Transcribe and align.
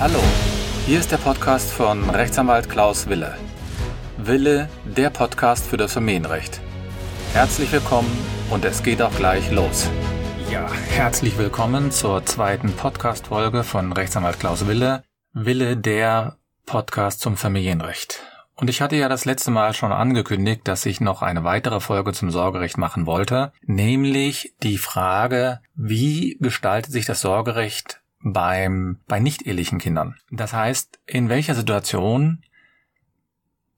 Hallo, 0.00 0.22
hier 0.86 1.00
ist 1.00 1.10
der 1.10 1.16
Podcast 1.16 1.72
von 1.72 2.08
Rechtsanwalt 2.08 2.70
Klaus 2.70 3.08
Wille. 3.08 3.36
Wille, 4.16 4.68
der 4.84 5.10
Podcast 5.10 5.66
für 5.66 5.76
das 5.76 5.94
Familienrecht. 5.94 6.60
Herzlich 7.32 7.72
willkommen 7.72 8.16
und 8.48 8.64
es 8.64 8.84
geht 8.84 9.02
auch 9.02 9.12
gleich 9.16 9.50
los. 9.50 9.90
Ja, 10.52 10.70
herzlich 10.90 11.36
willkommen 11.36 11.90
zur 11.90 12.24
zweiten 12.24 12.72
Podcast-Folge 12.74 13.64
von 13.64 13.92
Rechtsanwalt 13.92 14.38
Klaus 14.38 14.68
Wille. 14.68 15.02
Wille, 15.32 15.76
der 15.76 16.36
Podcast 16.64 17.18
zum 17.18 17.36
Familienrecht. 17.36 18.22
Und 18.54 18.70
ich 18.70 18.80
hatte 18.80 18.94
ja 18.94 19.08
das 19.08 19.24
letzte 19.24 19.50
Mal 19.50 19.74
schon 19.74 19.90
angekündigt, 19.90 20.60
dass 20.68 20.86
ich 20.86 21.00
noch 21.00 21.22
eine 21.22 21.42
weitere 21.42 21.80
Folge 21.80 22.12
zum 22.12 22.30
Sorgerecht 22.30 22.78
machen 22.78 23.04
wollte, 23.06 23.52
nämlich 23.62 24.54
die 24.62 24.78
Frage, 24.78 25.58
wie 25.74 26.36
gestaltet 26.40 26.92
sich 26.92 27.04
das 27.04 27.20
Sorgerecht 27.20 28.00
beim, 28.20 29.00
bei 29.06 29.20
nicht-ehelichen 29.20 29.78
Kindern. 29.78 30.16
Das 30.30 30.52
heißt, 30.52 30.98
in 31.06 31.28
welcher 31.28 31.54
Situation 31.54 32.42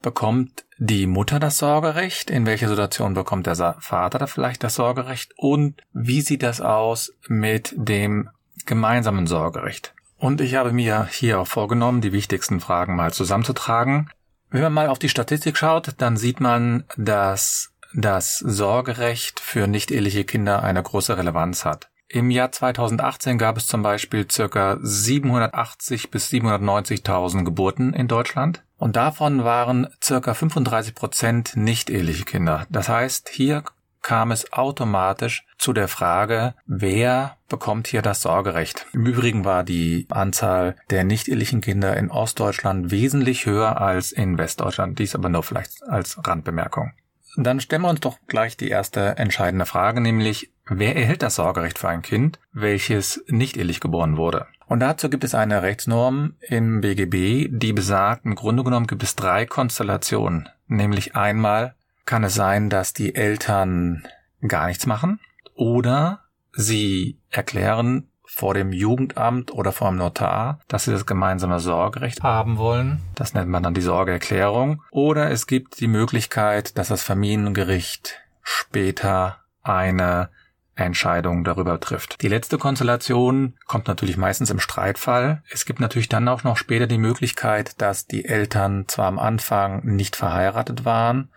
bekommt 0.03 0.65
die 0.79 1.07
Mutter 1.07 1.39
das 1.39 1.59
Sorgerecht? 1.59 2.31
In 2.31 2.47
welcher 2.47 2.69
Situation 2.69 3.15
bekommt 3.15 3.47
der 3.47 3.77
Vater 3.81 4.19
da 4.19 4.27
vielleicht 4.27 4.65
das 4.65 4.75
Sorgerecht? 4.75 5.33
Und 5.37 5.83
wie 5.93 6.23
sieht 6.23 6.43
das 6.43 6.61
aus 6.61 7.13
mit 7.29 7.75
dem 7.77 8.31
gemeinsamen 8.67 9.27
Sorgerecht? 9.27 9.95
Und 10.17 10.41
ich 10.41 10.55
habe 10.55 10.73
mir 10.73 11.07
hier 11.11 11.41
auch 11.41 11.47
vorgenommen, 11.47 12.01
die 12.01 12.13
wichtigsten 12.13 12.61
Fragen 12.61 12.97
mal 12.97 13.13
zusammenzutragen. 13.13 14.11
Wenn 14.51 14.63
man 14.63 14.73
mal 14.73 14.89
auf 14.89 14.99
die 14.99 15.09
Statistik 15.09 15.57
schaut, 15.57 15.95
dann 15.99 16.17
sieht 16.17 16.41
man, 16.41 16.85
dass 16.97 17.73
das 17.95 18.39
Sorgerecht 18.39 19.41
für 19.41 19.67
nicht-eheliche 19.67 20.25
Kinder 20.25 20.63
eine 20.63 20.83
große 20.83 21.17
Relevanz 21.17 21.65
hat. 21.65 21.90
Im 22.13 22.33
Jahr 22.33 22.51
2018 22.51 23.39
gab 23.39 23.57
es 23.57 23.69
zum 23.69 23.83
Beispiel 23.85 24.29
circa 24.29 24.79
780 24.83 26.11
bis 26.11 26.29
790.000 26.29 27.45
Geburten 27.45 27.95
in 27.95 28.09
Deutschland 28.09 28.65
und 28.79 28.97
davon 28.97 29.45
waren 29.45 29.87
circa 30.03 30.35
35 30.35 30.97
Prozent 30.97 31.53
nicht-eheliche 31.55 32.25
Kinder. 32.25 32.67
Das 32.69 32.89
heißt, 32.89 33.29
hier 33.29 33.63
kam 34.03 34.33
es 34.33 34.53
automatisch 34.53 35.47
zu 35.57 35.73
der 35.73 35.87
Frage, 35.87 36.55
wer 36.67 37.37
bekommt 37.49 37.87
hier 37.87 38.03
das 38.03 38.23
Sorgerecht. 38.23 38.87
Im 38.93 39.07
Übrigen 39.07 39.45
war 39.45 39.63
die 39.63 40.09
Anzahl 40.11 40.75
der 40.91 41.05
nicht-ehelichen 41.05 41.61
Kinder 41.61 41.97
in 41.97 42.11
Ostdeutschland 42.11 42.91
wesentlich 42.91 43.47
höher 43.47 43.81
als 43.81 44.11
in 44.11 44.37
Westdeutschland. 44.37 44.99
Dies 44.99 45.15
aber 45.15 45.29
nur 45.29 45.45
vielleicht 45.45 45.85
als 45.85 46.19
Randbemerkung. 46.27 46.91
Dann 47.37 47.61
stellen 47.61 47.83
wir 47.83 47.89
uns 47.89 48.01
doch 48.01 48.19
gleich 48.27 48.57
die 48.57 48.69
erste 48.69 49.17
entscheidende 49.17 49.67
Frage, 49.67 50.01
nämlich 50.01 50.51
wer 50.67 50.97
erhält 50.97 51.23
das 51.23 51.37
Sorgerecht 51.37 51.79
für 51.79 51.89
ein 51.89 52.03
Kind, 52.03 52.39
welches 52.53 53.25
nicht 53.29 53.57
ehelich 53.57 53.81
geboren 53.81 54.17
wurde? 54.17 54.47
Und 54.67 54.81
dazu 54.81 55.11
gibt 55.11 55.25
es 55.25 55.35
eine 55.35 55.63
Rechtsnorm 55.63 56.35
im 56.41 56.81
BGB, 56.81 57.49
die 57.51 57.73
besagt, 57.73 58.25
im 58.25 58.37
Grunde 58.37 58.63
genommen 58.63 58.87
gibt 58.87 59.03
es 59.03 59.17
drei 59.17 59.47
Konstellationen. 59.47 60.49
Nämlich 60.69 61.17
einmal 61.17 61.75
kann 62.05 62.25
es 62.25 62.35
sein, 62.35 62.71
dass 62.71 62.93
die 62.93 63.15
Eltern 63.15 64.07
gar 64.47 64.67
nichts 64.67 64.87
machen 64.87 65.21
oder 65.55 66.21
sie 66.53 67.19
erklären 67.31 68.10
vor 68.33 68.55
dem 68.55 68.73
Jugendamt 68.73 69.53
oder 69.53 69.73
vor 69.73 69.91
dem 69.91 69.99
Notar, 69.99 70.61
dass 70.69 70.85
sie 70.85 70.93
das 70.93 71.05
gemeinsame 71.05 71.59
Sorgerecht 71.59 72.23
haben 72.23 72.59
wollen. 72.59 73.01
Das 73.17 73.35
nennt 73.35 73.49
man 73.49 73.63
dann 73.63 73.75
die 73.75 73.81
Sorgeerklärung. 73.81 74.83
Oder 74.91 75.31
es 75.31 75.47
gibt 75.47 75.81
die 75.81 75.89
Möglichkeit, 75.89 76.79
dass 76.79 76.89
das 76.89 77.03
Familiengericht 77.03 78.21
später 78.43 79.39
eine 79.63 80.31
Entscheidung 80.77 81.45
darüber 81.45 81.81
trifft. 81.81 82.23
Die 82.23 82.29
letzte 82.29 82.57
Konstellation 82.57 83.55
kommt 83.67 83.89
natürlich 83.89 84.17
meistens 84.17 84.49
im 84.51 84.61
Streitfall. 84.61 85.43
Es 85.51 85.65
gibt 85.65 85.81
natürlich 85.81 86.09
dann 86.09 86.29
auch 86.29 86.45
noch 86.45 86.57
später 86.57 86.87
die 86.87 86.99
Möglichkeit, 86.99 87.81
dass 87.83 88.07
die 88.07 88.25
Eltern 88.25 88.87
zwar 88.87 89.07
am 89.07 89.19
Anfang 89.19 89.85
nicht 89.85 90.17
verheiratet 90.17 90.85
waren 90.85 91.31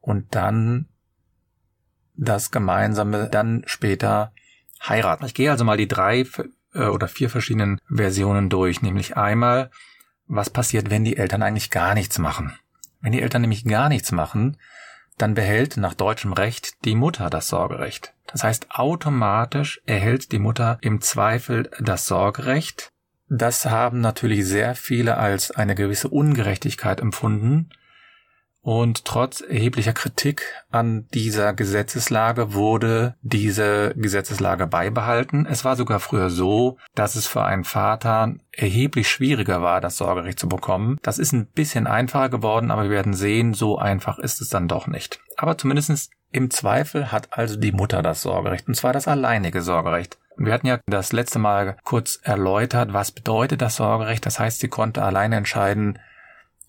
und 0.00 0.34
dann 0.34 0.88
das 2.16 2.50
Gemeinsame 2.50 3.28
dann 3.28 3.62
später 3.66 4.32
heiraten. 4.86 5.24
Ich 5.26 5.34
gehe 5.34 5.50
also 5.50 5.64
mal 5.64 5.76
die 5.76 5.88
drei 5.88 6.26
äh, 6.74 6.84
oder 6.84 7.08
vier 7.08 7.30
verschiedenen 7.30 7.80
Versionen 7.88 8.48
durch, 8.48 8.82
nämlich 8.82 9.16
einmal, 9.16 9.70
was 10.26 10.50
passiert, 10.50 10.90
wenn 10.90 11.04
die 11.04 11.16
Eltern 11.16 11.42
eigentlich 11.42 11.70
gar 11.70 11.94
nichts 11.94 12.18
machen. 12.18 12.56
Wenn 13.00 13.12
die 13.12 13.22
Eltern 13.22 13.42
nämlich 13.42 13.64
gar 13.64 13.88
nichts 13.88 14.12
machen, 14.12 14.56
dann 15.16 15.34
behält 15.34 15.76
nach 15.76 15.94
deutschem 15.94 16.32
Recht 16.32 16.84
die 16.84 16.94
Mutter 16.94 17.30
das 17.30 17.48
Sorgerecht. 17.48 18.14
Das 18.26 18.44
heißt, 18.44 18.70
automatisch 18.70 19.80
erhält 19.86 20.32
die 20.32 20.38
Mutter 20.38 20.78
im 20.80 21.00
Zweifel 21.00 21.70
das 21.80 22.06
Sorgerecht. 22.06 22.90
Das 23.28 23.66
haben 23.66 24.00
natürlich 24.00 24.46
sehr 24.46 24.74
viele 24.74 25.16
als 25.16 25.50
eine 25.50 25.74
gewisse 25.74 26.08
Ungerechtigkeit 26.08 27.00
empfunden, 27.00 27.70
und 28.68 29.06
trotz 29.06 29.40
erheblicher 29.40 29.94
Kritik 29.94 30.42
an 30.70 31.06
dieser 31.14 31.54
Gesetzeslage 31.54 32.52
wurde 32.52 33.14
diese 33.22 33.94
Gesetzeslage 33.96 34.66
beibehalten. 34.66 35.46
Es 35.46 35.64
war 35.64 35.74
sogar 35.74 36.00
früher 36.00 36.28
so, 36.28 36.76
dass 36.94 37.14
es 37.14 37.26
für 37.26 37.42
einen 37.42 37.64
Vater 37.64 38.34
erheblich 38.52 39.08
schwieriger 39.08 39.62
war, 39.62 39.80
das 39.80 39.96
Sorgerecht 39.96 40.38
zu 40.38 40.50
bekommen. 40.50 40.98
Das 41.00 41.18
ist 41.18 41.32
ein 41.32 41.46
bisschen 41.46 41.86
einfacher 41.86 42.28
geworden, 42.28 42.70
aber 42.70 42.82
wir 42.82 42.90
werden 42.90 43.14
sehen, 43.14 43.54
so 43.54 43.78
einfach 43.78 44.18
ist 44.18 44.42
es 44.42 44.50
dann 44.50 44.68
doch 44.68 44.86
nicht. 44.86 45.18
Aber 45.38 45.56
zumindest 45.56 46.10
im 46.30 46.50
Zweifel 46.50 47.10
hat 47.10 47.38
also 47.38 47.56
die 47.56 47.72
Mutter 47.72 48.02
das 48.02 48.20
Sorgerecht, 48.20 48.68
und 48.68 48.74
zwar 48.74 48.92
das 48.92 49.08
alleinige 49.08 49.62
Sorgerecht. 49.62 50.18
Wir 50.36 50.52
hatten 50.52 50.66
ja 50.66 50.78
das 50.86 51.12
letzte 51.12 51.38
Mal 51.38 51.78
kurz 51.84 52.20
erläutert, 52.22 52.92
was 52.92 53.12
bedeutet 53.12 53.62
das 53.62 53.76
Sorgerecht. 53.76 54.26
Das 54.26 54.38
heißt, 54.38 54.60
sie 54.60 54.68
konnte 54.68 55.02
alleine 55.02 55.36
entscheiden, 55.36 55.98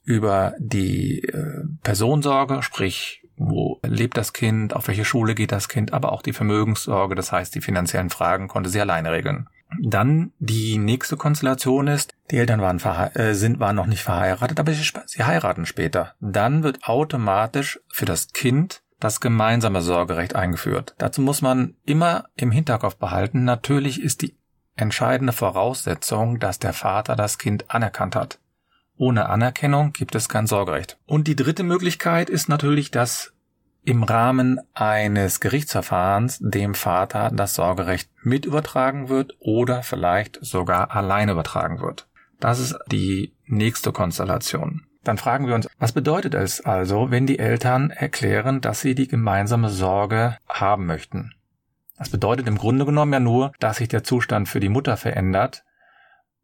über 0.04 0.54
die 0.60 1.24
äh, 1.24 1.64
Personensorge, 1.84 2.62
sprich, 2.64 3.24
wo 3.38 3.80
lebt 3.84 4.18
das 4.18 4.34
Kind, 4.34 4.76
auf 4.76 4.88
welche 4.88 5.06
Schule 5.06 5.34
geht 5.34 5.52
das 5.52 5.70
Kind, 5.70 5.94
aber 5.94 6.12
auch 6.12 6.22
die 6.22 6.34
Vermögenssorge, 6.34 7.16
das 7.16 7.32
heißt, 7.32 7.56
die 7.56 7.62
finanziellen 7.62 8.10
Fragen 8.10 8.48
konnte 8.48 8.70
sie 8.70 8.82
alleine 8.82 9.12
regeln. 9.12 9.48
Dann 9.82 10.32
die 10.40 10.78
nächste 10.78 11.16
Konstellation 11.16 11.88
ist, 11.88 12.16
die 12.32 12.38
Eltern 12.38 12.62
waren, 12.62 12.80
äh, 13.14 13.34
sind, 13.34 13.60
waren 13.60 13.76
noch 13.76 13.86
nicht 13.86 14.04
verheiratet, 14.04 14.60
aber 14.60 14.74
sie, 14.74 14.92
sie 15.06 15.24
heiraten 15.24 15.66
später. 15.66 16.16
Dann 16.20 16.64
wird 16.64 16.84
automatisch 16.86 17.80
für 17.88 18.06
das 18.06 18.34
Kind 18.34 18.82
das 19.00 19.22
gemeinsame 19.22 19.82
Sorgerecht 19.82 20.36
eingeführt. 20.36 20.96
Dazu 20.98 21.22
muss 21.22 21.42
man 21.42 21.76
immer 21.86 22.26
im 22.36 22.52
Hinterkopf 22.52 22.98
behalten, 22.98 23.46
natürlich 23.46 24.02
ist 24.02 24.22
die 24.22 24.36
entscheidende 24.76 25.34
Voraussetzung, 25.34 26.40
dass 26.40 26.60
der 26.60 26.74
Vater 26.74 27.16
das 27.16 27.38
Kind 27.38 27.70
anerkannt 27.70 28.16
hat. 28.16 28.40
Ohne 29.00 29.30
Anerkennung 29.30 29.94
gibt 29.94 30.14
es 30.14 30.28
kein 30.28 30.46
Sorgerecht. 30.46 30.98
Und 31.06 31.28
die 31.30 31.38
dritte 31.38 31.64
Möglichkeit 31.64 32.30
ist 32.30 32.50
natürlich, 32.50 32.92
dass 32.92 33.32
im 33.86 34.04
Rahmen 34.04 34.60
eines 34.74 35.40
Gerichtsverfahrens 35.40 36.40
dem 36.42 36.76
Vater 36.76 37.32
das 37.34 37.54
Sorgerecht 37.54 38.12
mit 38.24 38.46
übertragen 38.46 39.08
wird 39.08 39.38
oder 39.40 39.84
vielleicht 39.84 40.38
sogar 40.42 40.92
allein 40.92 41.30
übertragen 41.30 41.80
wird. 41.80 42.10
Das 42.42 42.60
ist 42.60 42.78
die 42.92 43.34
nächste 43.46 43.94
Konstellation. 43.94 44.84
Dann 45.06 45.18
fragen 45.18 45.48
wir 45.48 45.56
uns, 45.56 45.70
was 45.80 45.94
bedeutet 45.94 46.36
es 46.36 46.60
also, 46.60 47.10
wenn 47.10 47.26
die 47.26 47.40
Eltern 47.40 47.92
erklären, 47.92 48.60
dass 48.60 48.82
sie 48.82 48.96
die 48.96 49.08
gemeinsame 49.08 49.70
Sorge 49.70 50.36
haben 50.50 50.86
möchten? 50.86 51.32
Das 51.98 52.10
bedeutet 52.10 52.50
im 52.50 52.58
Grunde 52.58 52.84
genommen 52.84 53.14
ja 53.14 53.22
nur, 53.22 53.54
dass 53.60 53.78
sich 53.78 53.88
der 53.88 54.04
Zustand 54.04 54.50
für 54.50 54.60
die 54.60 54.68
Mutter 54.68 54.98
verändert, 54.98 55.64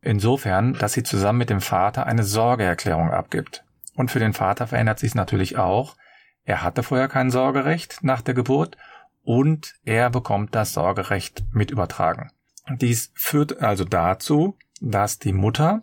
Insofern, 0.06 0.76
dass 0.76 0.94
sie 0.94 1.02
zusammen 1.02 1.40
mit 1.40 1.50
dem 1.50 1.62
Vater 1.62 2.06
eine 2.06 2.24
Sorgeerklärung 2.24 3.10
abgibt. 3.10 3.64
Und 3.96 4.12
für 4.12 4.20
den 4.20 4.34
Vater 4.34 4.68
verändert 4.68 5.00
sich 5.00 5.16
natürlich 5.16 5.58
auch. 5.58 5.96
Er 6.44 6.62
hatte 6.62 6.84
vorher 6.84 7.08
kein 7.08 7.32
Sorgerecht 7.32 8.04
nach 8.04 8.22
der 8.22 8.36
Geburt 8.36 8.78
und 9.24 9.74
er 9.84 10.12
bekommt 10.12 10.54
das 10.54 10.74
Sorgerecht 10.74 11.44
mit 11.52 11.72
übertragen. 11.72 12.30
Dies 12.70 13.12
führt 13.16 13.64
also 13.64 13.84
dazu, 13.84 14.56
dass 14.80 15.18
die 15.18 15.34
Mutter 15.34 15.82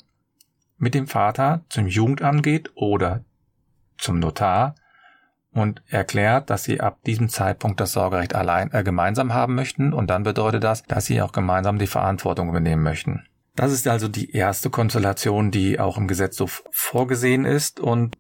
mit 0.78 0.94
dem 0.94 1.08
Vater 1.08 1.64
zum 1.68 1.88
Jugendamt 1.88 2.44
geht 2.44 2.70
oder 2.76 3.24
zum 3.98 4.20
Notar 4.20 4.76
und 5.50 5.82
erklärt, 5.88 6.48
dass 6.48 6.62
sie 6.62 6.80
ab 6.80 7.02
diesem 7.06 7.28
Zeitpunkt 7.28 7.80
das 7.80 7.92
Sorgerecht 7.92 8.36
allein 8.36 8.72
äh, 8.72 8.84
gemeinsam 8.84 9.34
haben 9.34 9.56
möchten 9.56 9.92
und 9.92 10.10
dann 10.10 10.22
bedeutet 10.22 10.62
das, 10.62 10.84
dass 10.84 11.06
sie 11.06 11.20
auch 11.20 11.32
gemeinsam 11.32 11.80
die 11.80 11.88
Verantwortung 11.88 12.50
übernehmen 12.50 12.84
möchten. 12.84 13.24
Das 13.54 13.72
ist 13.72 13.86
also 13.86 14.08
die 14.08 14.32
erste 14.32 14.70
Konstellation, 14.70 15.50
die 15.50 15.78
auch 15.78 15.98
im 15.98 16.08
Gesetz 16.08 16.36
so 16.36 16.48
vorgesehen 16.70 17.44
ist. 17.44 17.80
Und 17.80 18.16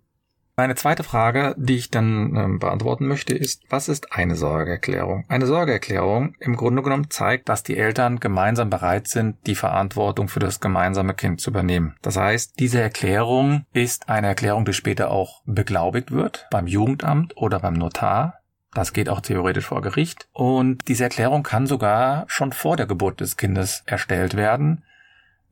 eine 0.54 0.74
zweite 0.74 1.02
Frage, 1.02 1.54
die 1.56 1.76
ich 1.76 1.90
dann 1.90 2.36
äh, 2.36 2.58
beantworten 2.58 3.06
möchte, 3.06 3.34
ist, 3.34 3.62
was 3.70 3.88
ist 3.88 4.12
eine 4.12 4.36
Sorgeerklärung? 4.36 5.24
Eine 5.28 5.46
Sorgeerklärung 5.46 6.34
im 6.40 6.56
Grunde 6.56 6.82
genommen 6.82 7.08
zeigt, 7.08 7.48
dass 7.48 7.62
die 7.62 7.78
Eltern 7.78 8.20
gemeinsam 8.20 8.68
bereit 8.68 9.08
sind, 9.08 9.36
die 9.46 9.54
Verantwortung 9.54 10.28
für 10.28 10.40
das 10.40 10.60
gemeinsame 10.60 11.14
Kind 11.14 11.40
zu 11.40 11.50
übernehmen. 11.50 11.96
Das 12.02 12.18
heißt, 12.18 12.58
diese 12.58 12.82
Erklärung 12.82 13.64
ist 13.72 14.10
eine 14.10 14.26
Erklärung, 14.26 14.66
die 14.66 14.74
später 14.74 15.10
auch 15.10 15.42
beglaubigt 15.46 16.12
wird 16.12 16.46
beim 16.50 16.66
Jugendamt 16.66 17.34
oder 17.38 17.58
beim 17.58 17.74
Notar. 17.74 18.34
Das 18.74 18.92
geht 18.92 19.08
auch 19.08 19.20
theoretisch 19.20 19.66
vor 19.66 19.80
Gericht. 19.80 20.28
Und 20.32 20.86
diese 20.88 21.04
Erklärung 21.04 21.42
kann 21.42 21.66
sogar 21.66 22.24
schon 22.26 22.52
vor 22.52 22.76
der 22.76 22.86
Geburt 22.86 23.20
des 23.20 23.38
Kindes 23.38 23.82
erstellt 23.86 24.36
werden 24.36 24.84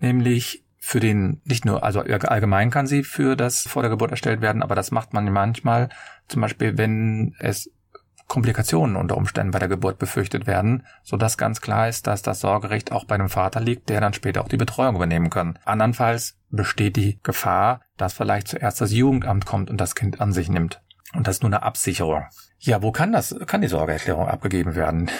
nämlich 0.01 0.65
für 0.79 0.99
den, 1.01 1.41
nicht 1.45 1.65
nur, 1.65 1.85
also 1.85 2.01
allgemein 2.01 2.71
kann 2.71 2.87
sie 2.87 3.05
für 3.05 3.37
das 3.37 3.63
vor 3.63 3.83
der 3.83 3.91
Geburt 3.91 4.11
erstellt 4.11 4.41
werden, 4.41 4.63
aber 4.63 4.75
das 4.75 4.91
macht 4.91 5.13
man 5.13 5.31
manchmal, 5.31 5.91
zum 6.27 6.41
Beispiel, 6.43 6.79
wenn 6.79 7.35
es 7.39 7.71
Komplikationen 8.31 8.95
unter 8.95 9.17
Umständen 9.17 9.51
bei 9.51 9.59
der 9.59 9.69
Geburt 9.69 9.99
befürchtet 9.99 10.47
werden, 10.47 10.87
so 11.03 11.17
dass 11.17 11.37
ganz 11.37 11.61
klar 11.61 11.89
ist, 11.89 12.07
dass 12.07 12.23
das 12.23 12.39
Sorgerecht 12.39 12.93
auch 12.93 13.05
bei 13.05 13.19
dem 13.19 13.29
Vater 13.29 13.61
liegt, 13.61 13.89
der 13.89 14.01
dann 14.01 14.15
später 14.15 14.41
auch 14.41 14.49
die 14.49 14.57
Betreuung 14.57 14.95
übernehmen 14.95 15.31
kann. 15.31 15.59
Andernfalls 15.65 16.39
besteht 16.49 16.95
die 16.95 17.19
Gefahr, 17.25 17.81
dass 17.97 18.13
vielleicht 18.13 18.47
zuerst 18.47 18.81
das 18.81 18.93
Jugendamt 18.93 19.47
kommt 19.47 19.69
und 19.69 19.81
das 19.81 19.97
Kind 19.97 20.21
an 20.21 20.33
sich 20.33 20.49
nimmt. 20.49 20.81
Und 21.13 21.27
das 21.27 21.37
ist 21.37 21.43
nur 21.43 21.49
eine 21.49 21.65
Absicherung. 21.65 22.25
Ja, 22.61 22.83
wo 22.83 22.93
kann 22.93 23.11
das, 23.11 23.35
kann 23.47 23.63
die 23.63 23.69
Sorgeerklärung 23.69 24.29
abgegeben 24.29 24.77
werden? 24.77 25.11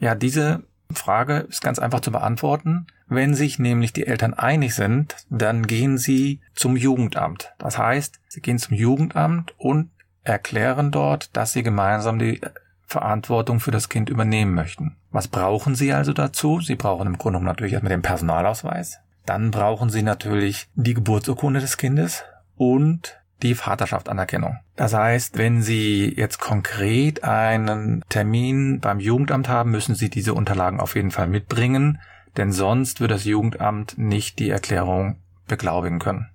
Ja, 0.00 0.16
diese 0.16 0.64
Frage 0.94 1.38
ist 1.48 1.62
ganz 1.62 1.78
einfach 1.78 2.00
zu 2.00 2.12
beantworten. 2.12 2.86
Wenn 3.08 3.34
sich 3.34 3.58
nämlich 3.58 3.92
die 3.92 4.06
Eltern 4.06 4.34
einig 4.34 4.74
sind, 4.74 5.16
dann 5.30 5.66
gehen 5.66 5.98
sie 5.98 6.40
zum 6.54 6.76
Jugendamt. 6.76 7.52
Das 7.58 7.76
heißt, 7.76 8.20
sie 8.28 8.40
gehen 8.40 8.58
zum 8.58 8.76
Jugendamt 8.76 9.54
und 9.58 9.90
erklären 10.22 10.90
dort, 10.90 11.36
dass 11.36 11.52
sie 11.52 11.62
gemeinsam 11.62 12.18
die 12.18 12.40
Verantwortung 12.86 13.60
für 13.60 13.70
das 13.70 13.88
Kind 13.88 14.10
übernehmen 14.10 14.54
möchten. 14.54 14.96
Was 15.10 15.28
brauchen 15.28 15.74
sie 15.74 15.92
also 15.92 16.12
dazu? 16.12 16.60
Sie 16.60 16.76
brauchen 16.76 17.06
im 17.06 17.18
Grunde 17.18 17.38
genommen 17.38 17.46
natürlich 17.46 17.72
erstmal 17.72 17.90
den 17.90 18.02
Personalausweis. 18.02 18.98
Dann 19.26 19.50
brauchen 19.50 19.90
sie 19.90 20.02
natürlich 20.02 20.68
die 20.74 20.94
Geburtsurkunde 20.94 21.60
des 21.60 21.76
Kindes 21.76 22.24
und 22.56 23.19
die 23.42 23.54
Vaterschaftsanerkennung. 23.54 24.58
Das 24.76 24.94
heißt, 24.94 25.38
wenn 25.38 25.62
Sie 25.62 26.12
jetzt 26.16 26.38
konkret 26.38 27.24
einen 27.24 28.04
Termin 28.08 28.80
beim 28.80 29.00
Jugendamt 29.00 29.48
haben, 29.48 29.70
müssen 29.70 29.94
Sie 29.94 30.10
diese 30.10 30.34
Unterlagen 30.34 30.80
auf 30.80 30.94
jeden 30.94 31.10
Fall 31.10 31.26
mitbringen, 31.26 32.00
denn 32.36 32.52
sonst 32.52 33.00
wird 33.00 33.10
das 33.10 33.24
Jugendamt 33.24 33.98
nicht 33.98 34.38
die 34.38 34.50
Erklärung 34.50 35.16
beglaubigen 35.48 35.98
können. 35.98 36.30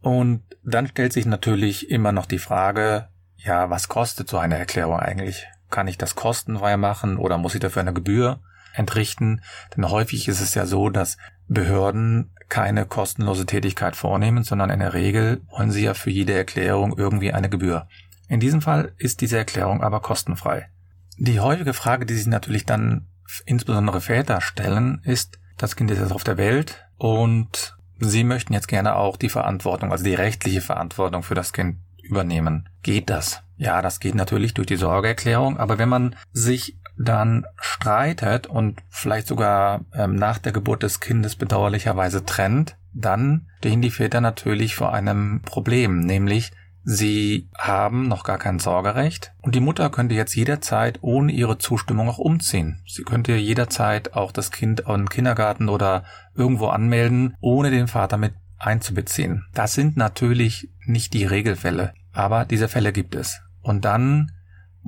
Und 0.00 0.42
dann 0.64 0.86
stellt 0.86 1.12
sich 1.12 1.26
natürlich 1.26 1.90
immer 1.90 2.12
noch 2.12 2.26
die 2.26 2.38
Frage, 2.38 3.08
ja, 3.36 3.70
was 3.70 3.88
kostet 3.88 4.28
so 4.28 4.38
eine 4.38 4.58
Erklärung 4.58 5.00
eigentlich? 5.00 5.46
Kann 5.70 5.88
ich 5.88 5.98
das 5.98 6.14
kostenfrei 6.14 6.76
machen 6.76 7.16
oder 7.16 7.38
muss 7.38 7.54
ich 7.54 7.60
dafür 7.60 7.82
eine 7.82 7.92
Gebühr 7.92 8.40
entrichten? 8.78 9.42
Denn 9.76 9.90
häufig 9.90 10.28
ist 10.28 10.40
es 10.40 10.54
ja 10.54 10.66
so, 10.66 10.88
dass 10.88 11.18
Behörden 11.48 12.30
keine 12.48 12.86
kostenlose 12.86 13.46
Tätigkeit 13.46 13.96
vornehmen, 13.96 14.42
sondern 14.42 14.70
in 14.70 14.80
der 14.80 14.94
Regel 14.94 15.42
wollen 15.50 15.70
sie 15.70 15.84
ja 15.84 15.94
für 15.94 16.10
jede 16.10 16.34
Erklärung 16.34 16.96
irgendwie 16.96 17.32
eine 17.32 17.50
Gebühr. 17.50 17.88
In 18.28 18.40
diesem 18.40 18.60
Fall 18.60 18.92
ist 18.98 19.20
diese 19.20 19.38
Erklärung 19.38 19.82
aber 19.82 20.00
kostenfrei. 20.00 20.68
Die 21.16 21.40
häufige 21.40 21.74
Frage, 21.74 22.06
die 22.06 22.14
sich 22.14 22.26
natürlich 22.26 22.64
dann 22.64 23.06
insbesondere 23.44 24.00
Väter 24.00 24.40
stellen, 24.40 25.00
ist, 25.04 25.38
das 25.56 25.76
Kind 25.76 25.90
ist 25.90 25.98
jetzt 25.98 26.12
auf 26.12 26.24
der 26.24 26.38
Welt 26.38 26.86
und 26.96 27.76
sie 27.98 28.24
möchten 28.24 28.52
jetzt 28.52 28.68
gerne 28.68 28.96
auch 28.96 29.16
die 29.16 29.28
Verantwortung, 29.28 29.90
also 29.92 30.04
die 30.04 30.14
rechtliche 30.14 30.60
Verantwortung 30.60 31.22
für 31.22 31.34
das 31.34 31.52
Kind 31.52 31.78
übernehmen. 32.02 32.68
Geht 32.82 33.10
das? 33.10 33.42
Ja, 33.56 33.82
das 33.82 33.98
geht 33.98 34.14
natürlich 34.14 34.54
durch 34.54 34.68
die 34.68 34.76
Sorgeerklärung, 34.76 35.58
aber 35.58 35.78
wenn 35.78 35.88
man 35.88 36.14
sich 36.32 36.77
dann 36.98 37.46
streitet 37.60 38.46
und 38.46 38.80
vielleicht 38.88 39.28
sogar 39.28 39.84
ähm, 39.94 40.16
nach 40.16 40.38
der 40.38 40.52
Geburt 40.52 40.82
des 40.82 41.00
Kindes 41.00 41.36
bedauerlicherweise 41.36 42.24
trennt, 42.24 42.76
dann 42.92 43.46
stehen 43.58 43.82
die 43.82 43.90
Väter 43.90 44.20
natürlich 44.20 44.74
vor 44.74 44.92
einem 44.92 45.40
Problem, 45.42 46.00
nämlich 46.00 46.52
sie 46.82 47.48
haben 47.56 48.08
noch 48.08 48.24
gar 48.24 48.38
kein 48.38 48.58
Sorgerecht 48.58 49.32
und 49.42 49.54
die 49.54 49.60
Mutter 49.60 49.90
könnte 49.90 50.14
jetzt 50.14 50.34
jederzeit 50.34 50.98
ohne 51.02 51.32
ihre 51.32 51.58
Zustimmung 51.58 52.08
auch 52.08 52.18
umziehen. 52.18 52.82
Sie 52.86 53.04
könnte 53.04 53.34
jederzeit 53.34 54.14
auch 54.14 54.32
das 54.32 54.50
Kind 54.50 54.86
den 54.86 55.08
Kindergarten 55.08 55.68
oder 55.68 56.04
irgendwo 56.34 56.68
anmelden, 56.68 57.36
ohne 57.40 57.70
den 57.70 57.88
Vater 57.88 58.16
mit 58.16 58.34
einzubeziehen. 58.58 59.44
Das 59.54 59.74
sind 59.74 59.96
natürlich 59.96 60.70
nicht 60.84 61.14
die 61.14 61.24
Regelfälle, 61.24 61.94
aber 62.12 62.44
diese 62.44 62.68
Fälle 62.68 62.92
gibt 62.92 63.14
es. 63.14 63.40
Und 63.60 63.84
dann 63.84 64.32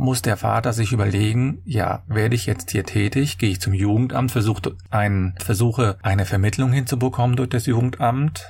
muss 0.01 0.23
der 0.23 0.39
Vater 0.39 0.73
sich 0.73 0.93
überlegen, 0.93 1.61
ja, 1.67 2.03
werde 2.07 2.35
ich 2.35 2.47
jetzt 2.47 2.71
hier 2.71 2.85
tätig, 2.85 3.37
gehe 3.37 3.51
ich 3.51 3.61
zum 3.61 3.75
Jugendamt, 3.75 4.33
versuche, 4.33 4.75
ein, 4.89 5.35
versuche 5.39 5.99
eine 6.03 6.25
Vermittlung 6.25 6.73
hinzubekommen 6.73 7.37
durch 7.37 7.51
das 7.51 7.67
Jugendamt? 7.67 8.47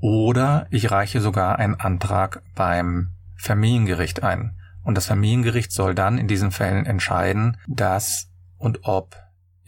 Oder 0.00 0.66
ich 0.70 0.90
reiche 0.90 1.20
sogar 1.20 1.58
einen 1.58 1.74
Antrag 1.74 2.42
beim 2.54 3.10
Familiengericht 3.36 4.22
ein. 4.22 4.56
Und 4.82 4.96
das 4.96 5.06
Familiengericht 5.06 5.72
soll 5.72 5.94
dann 5.94 6.16
in 6.16 6.26
diesen 6.26 6.52
Fällen 6.52 6.86
entscheiden, 6.86 7.58
dass 7.66 8.30
und 8.56 8.80
ob 8.84 9.14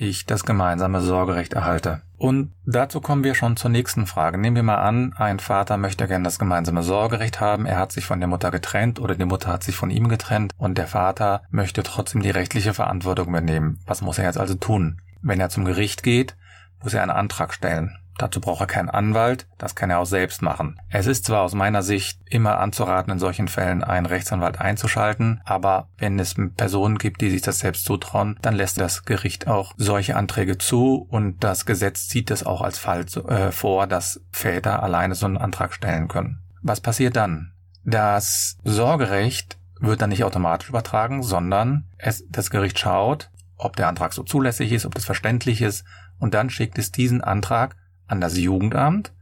ich 0.00 0.24
das 0.24 0.44
gemeinsame 0.44 1.00
Sorgerecht 1.00 1.52
erhalte. 1.52 2.00
Und 2.16 2.52
dazu 2.64 3.00
kommen 3.00 3.22
wir 3.22 3.34
schon 3.34 3.56
zur 3.56 3.70
nächsten 3.70 4.06
Frage. 4.06 4.38
Nehmen 4.38 4.56
wir 4.56 4.62
mal 4.62 4.82
an, 4.82 5.12
ein 5.16 5.38
Vater 5.38 5.76
möchte 5.76 6.06
gerne 6.06 6.24
das 6.24 6.38
gemeinsame 6.38 6.82
Sorgerecht 6.82 7.40
haben, 7.40 7.66
er 7.66 7.78
hat 7.78 7.92
sich 7.92 8.06
von 8.06 8.18
der 8.18 8.28
Mutter 8.28 8.50
getrennt 8.50 8.98
oder 8.98 9.14
die 9.14 9.24
Mutter 9.24 9.52
hat 9.52 9.62
sich 9.62 9.76
von 9.76 9.90
ihm 9.90 10.08
getrennt 10.08 10.54
und 10.58 10.78
der 10.78 10.86
Vater 10.86 11.42
möchte 11.50 11.82
trotzdem 11.82 12.22
die 12.22 12.30
rechtliche 12.30 12.74
Verantwortung 12.74 13.28
übernehmen. 13.28 13.80
Was 13.86 14.00
muss 14.00 14.18
er 14.18 14.24
jetzt 14.24 14.38
also 14.38 14.54
tun? 14.54 15.00
Wenn 15.22 15.40
er 15.40 15.50
zum 15.50 15.64
Gericht 15.64 16.02
geht, 16.02 16.34
muss 16.82 16.94
er 16.94 17.02
einen 17.02 17.10
Antrag 17.10 17.52
stellen. 17.52 17.99
Dazu 18.18 18.40
braucht 18.40 18.60
er 18.60 18.66
keinen 18.66 18.90
Anwalt, 18.90 19.46
das 19.56 19.74
kann 19.74 19.88
er 19.88 19.98
auch 19.98 20.06
selbst 20.06 20.42
machen. 20.42 20.78
Es 20.90 21.06
ist 21.06 21.24
zwar 21.24 21.42
aus 21.42 21.54
meiner 21.54 21.82
Sicht 21.82 22.20
immer 22.26 22.58
anzuraten, 22.58 23.12
in 23.12 23.18
solchen 23.18 23.48
Fällen 23.48 23.82
einen 23.82 24.04
Rechtsanwalt 24.04 24.60
einzuschalten, 24.60 25.40
aber 25.44 25.88
wenn 25.96 26.18
es 26.18 26.34
Personen 26.56 26.98
gibt, 26.98 27.22
die 27.22 27.30
sich 27.30 27.40
das 27.40 27.60
selbst 27.60 27.86
zutrauen, 27.86 28.38
dann 28.42 28.54
lässt 28.54 28.78
das 28.78 29.04
Gericht 29.04 29.46
auch 29.46 29.72
solche 29.78 30.16
Anträge 30.16 30.58
zu 30.58 31.06
und 31.08 31.42
das 31.42 31.64
Gesetz 31.64 32.08
sieht 32.08 32.30
es 32.30 32.44
auch 32.44 32.60
als 32.60 32.78
Fall 32.78 33.06
äh, 33.28 33.52
vor, 33.52 33.86
dass 33.86 34.20
Väter 34.32 34.82
alleine 34.82 35.14
so 35.14 35.24
einen 35.24 35.38
Antrag 35.38 35.72
stellen 35.72 36.08
können. 36.08 36.42
Was 36.62 36.80
passiert 36.80 37.16
dann? 37.16 37.52
Das 37.84 38.58
Sorgerecht 38.64 39.58
wird 39.80 40.02
dann 40.02 40.10
nicht 40.10 40.24
automatisch 40.24 40.68
übertragen, 40.68 41.22
sondern 41.22 41.86
es, 41.96 42.24
das 42.28 42.50
Gericht 42.50 42.78
schaut, 42.78 43.30
ob 43.56 43.76
der 43.76 43.88
Antrag 43.88 44.12
so 44.12 44.22
zulässig 44.22 44.72
ist, 44.72 44.86
ob 44.86 44.94
das 44.94 45.04
verständlich 45.04 45.62
ist, 45.62 45.84
und 46.18 46.34
dann 46.34 46.50
schickt 46.50 46.78
es 46.78 46.92
diesen 46.92 47.22
Antrag 47.22 47.76
an 48.10 48.20
das 48.20 48.36
Jugendamt 48.36 49.12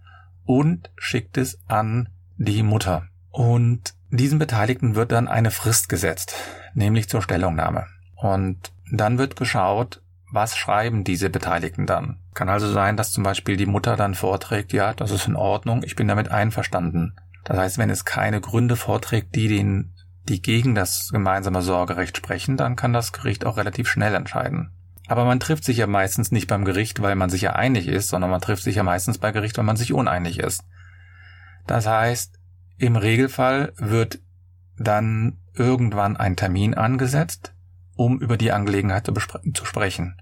und 0.44 0.90
schickt 0.96 1.36
es 1.36 1.60
an 1.68 2.08
die 2.36 2.62
Mutter. 2.62 3.06
Und 3.30 3.94
diesen 4.10 4.38
Beteiligten 4.38 4.94
wird 4.94 5.12
dann 5.12 5.28
eine 5.28 5.50
Frist 5.50 5.88
gesetzt, 5.88 6.34
nämlich 6.74 7.08
zur 7.08 7.22
Stellungnahme. 7.22 7.86
Und 8.16 8.72
dann 8.90 9.18
wird 9.18 9.36
geschaut, 9.36 10.00
was 10.32 10.56
schreiben 10.56 11.04
diese 11.04 11.30
Beteiligten 11.30 11.86
dann. 11.86 12.18
Kann 12.34 12.48
also 12.48 12.70
sein, 12.70 12.96
dass 12.96 13.12
zum 13.12 13.24
Beispiel 13.24 13.56
die 13.56 13.66
Mutter 13.66 13.96
dann 13.96 14.14
vorträgt, 14.14 14.72
ja, 14.72 14.94
das 14.94 15.10
ist 15.10 15.28
in 15.28 15.36
Ordnung, 15.36 15.82
ich 15.82 15.96
bin 15.96 16.08
damit 16.08 16.30
einverstanden. 16.30 17.14
Das 17.44 17.58
heißt, 17.58 17.78
wenn 17.78 17.90
es 17.90 18.04
keine 18.04 18.40
Gründe 18.40 18.76
vorträgt, 18.76 19.34
die 19.34 19.48
den, 19.48 19.94
die 20.28 20.42
gegen 20.42 20.74
das 20.74 21.10
gemeinsame 21.12 21.62
Sorgerecht 21.62 22.16
sprechen, 22.16 22.56
dann 22.56 22.76
kann 22.76 22.92
das 22.92 23.12
Gericht 23.12 23.46
auch 23.46 23.56
relativ 23.56 23.88
schnell 23.88 24.14
entscheiden. 24.14 24.70
Aber 25.08 25.24
man 25.24 25.40
trifft 25.40 25.64
sich 25.64 25.78
ja 25.78 25.86
meistens 25.86 26.30
nicht 26.30 26.46
beim 26.46 26.66
Gericht, 26.66 27.00
weil 27.00 27.16
man 27.16 27.30
sich 27.30 27.40
ja 27.40 27.54
einig 27.54 27.88
ist, 27.88 28.08
sondern 28.08 28.30
man 28.30 28.42
trifft 28.42 28.62
sich 28.62 28.76
ja 28.76 28.82
meistens 28.82 29.18
bei 29.18 29.32
Gericht, 29.32 29.56
weil 29.56 29.64
man 29.64 29.76
sich 29.76 29.94
uneinig 29.94 30.38
ist. 30.38 30.64
Das 31.66 31.86
heißt, 31.86 32.38
im 32.76 32.96
Regelfall 32.96 33.72
wird 33.76 34.20
dann 34.76 35.38
irgendwann 35.54 36.16
ein 36.16 36.36
Termin 36.36 36.74
angesetzt, 36.74 37.54
um 37.96 38.20
über 38.20 38.36
die 38.36 38.52
Angelegenheit 38.52 39.06
zu, 39.06 39.14
zu 39.54 39.64
sprechen. 39.64 40.20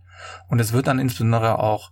Und 0.49 0.61
es 0.61 0.73
wird 0.73 0.87
dann 0.87 1.00
insbesondere 1.00 1.59
auch 1.59 1.90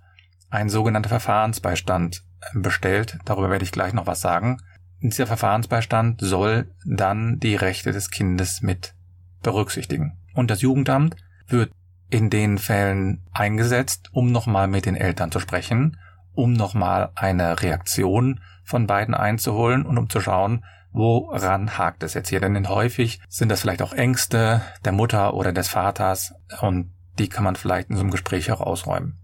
ein 0.48 0.68
sogenannter 0.68 1.08
Verfahrensbeistand 1.08 2.22
äh, 2.40 2.58
bestellt. 2.58 3.18
Darüber 3.24 3.50
werde 3.50 3.64
ich 3.64 3.72
gleich 3.72 3.92
noch 3.92 4.06
was 4.06 4.20
sagen. 4.20 4.58
Dieser 5.00 5.26
Verfahrensbeistand 5.26 6.20
soll 6.22 6.70
dann 6.86 7.40
die 7.40 7.56
Rechte 7.56 7.92
des 7.92 8.10
Kindes 8.10 8.62
mit 8.62 8.94
berücksichtigen. 9.42 10.16
Und 10.32 10.50
das 10.50 10.62
Jugendamt 10.62 11.16
wird 11.48 11.70
in 12.14 12.30
den 12.30 12.58
Fällen 12.58 13.24
eingesetzt, 13.32 14.10
um 14.12 14.30
nochmal 14.30 14.68
mit 14.68 14.86
den 14.86 14.94
Eltern 14.94 15.32
zu 15.32 15.40
sprechen, 15.40 15.98
um 16.32 16.52
nochmal 16.52 17.10
eine 17.16 17.60
Reaktion 17.60 18.38
von 18.62 18.86
beiden 18.86 19.14
einzuholen 19.14 19.84
und 19.84 19.98
um 19.98 20.08
zu 20.08 20.20
schauen, 20.20 20.64
woran 20.92 21.76
hakt 21.76 22.04
es 22.04 22.14
jetzt 22.14 22.28
hier? 22.28 22.38
Denn 22.38 22.68
häufig 22.68 23.20
sind 23.28 23.48
das 23.48 23.62
vielleicht 23.62 23.82
auch 23.82 23.92
Ängste 23.92 24.62
der 24.84 24.92
Mutter 24.92 25.34
oder 25.34 25.52
des 25.52 25.66
Vaters 25.66 26.32
und 26.60 26.92
die 27.18 27.28
kann 27.28 27.42
man 27.42 27.56
vielleicht 27.56 27.90
in 27.90 27.96
so 27.96 28.02
einem 28.02 28.12
Gespräch 28.12 28.52
auch 28.52 28.60
ausräumen. 28.60 29.18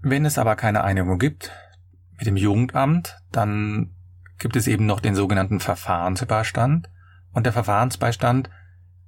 Wenn 0.00 0.24
es 0.24 0.38
aber 0.38 0.54
keine 0.54 0.84
Einigung 0.84 1.18
gibt 1.18 1.50
mit 2.18 2.28
dem 2.28 2.36
Jugendamt, 2.36 3.18
dann 3.32 3.96
gibt 4.38 4.54
es 4.54 4.68
eben 4.68 4.86
noch 4.86 5.00
den 5.00 5.16
sogenannten 5.16 5.58
Verfahrensbeistand 5.58 6.88
und 7.32 7.46
der 7.46 7.52
Verfahrensbeistand 7.52 8.48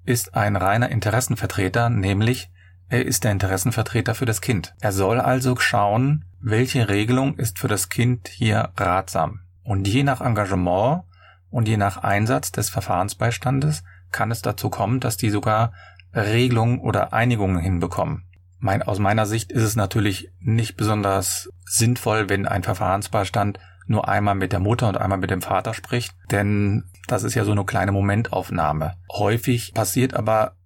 ist 0.04 0.34
ein 0.34 0.56
reiner 0.56 0.88
Interessenvertreter, 0.88 1.90
nämlich 1.90 2.50
er 2.90 3.06
ist 3.06 3.22
der 3.22 3.30
Interessenvertreter 3.30 4.16
für 4.16 4.26
das 4.26 4.40
Kind. 4.40 4.74
Er 4.80 4.90
soll 4.90 5.20
also 5.20 5.56
schauen, 5.56 6.24
welche 6.40 6.88
Regelung 6.88 7.36
ist 7.36 7.60
für 7.60 7.68
das 7.68 7.88
Kind 7.88 8.26
hier 8.28 8.70
ratsam. 8.76 9.42
Und 9.62 9.86
je 9.86 10.02
nach 10.02 10.20
Engagement 10.20 11.04
und 11.50 11.68
je 11.68 11.76
nach 11.76 11.98
Einsatz 11.98 12.50
des 12.50 12.68
Verfahrensbeistandes 12.68 13.84
kann 14.10 14.32
es 14.32 14.42
dazu 14.42 14.70
kommen, 14.70 14.98
dass 14.98 15.16
die 15.16 15.30
sogar 15.30 15.72
Regelungen 16.12 16.80
oder 16.80 17.12
Einigungen 17.12 17.60
hinbekommen. 17.60 18.24
Mein, 18.58 18.82
aus 18.82 18.98
meiner 18.98 19.24
Sicht 19.24 19.52
ist 19.52 19.62
es 19.62 19.76
natürlich 19.76 20.32
nicht 20.40 20.76
besonders 20.76 21.48
sinnvoll, 21.64 22.28
wenn 22.28 22.48
ein 22.48 22.64
Verfahrensbeistand 22.64 23.60
nur 23.86 24.08
einmal 24.08 24.34
mit 24.34 24.52
der 24.52 24.60
Mutter 24.60 24.88
und 24.88 24.96
einmal 24.96 25.18
mit 25.18 25.30
dem 25.30 25.42
Vater 25.42 25.74
spricht, 25.74 26.14
denn 26.32 26.84
das 27.06 27.22
ist 27.22 27.34
ja 27.34 27.44
so 27.44 27.52
eine 27.52 27.64
kleine 27.64 27.92
Momentaufnahme. 27.92 28.94
Häufig 29.12 29.74
passiert 29.74 30.14
aber 30.14 30.56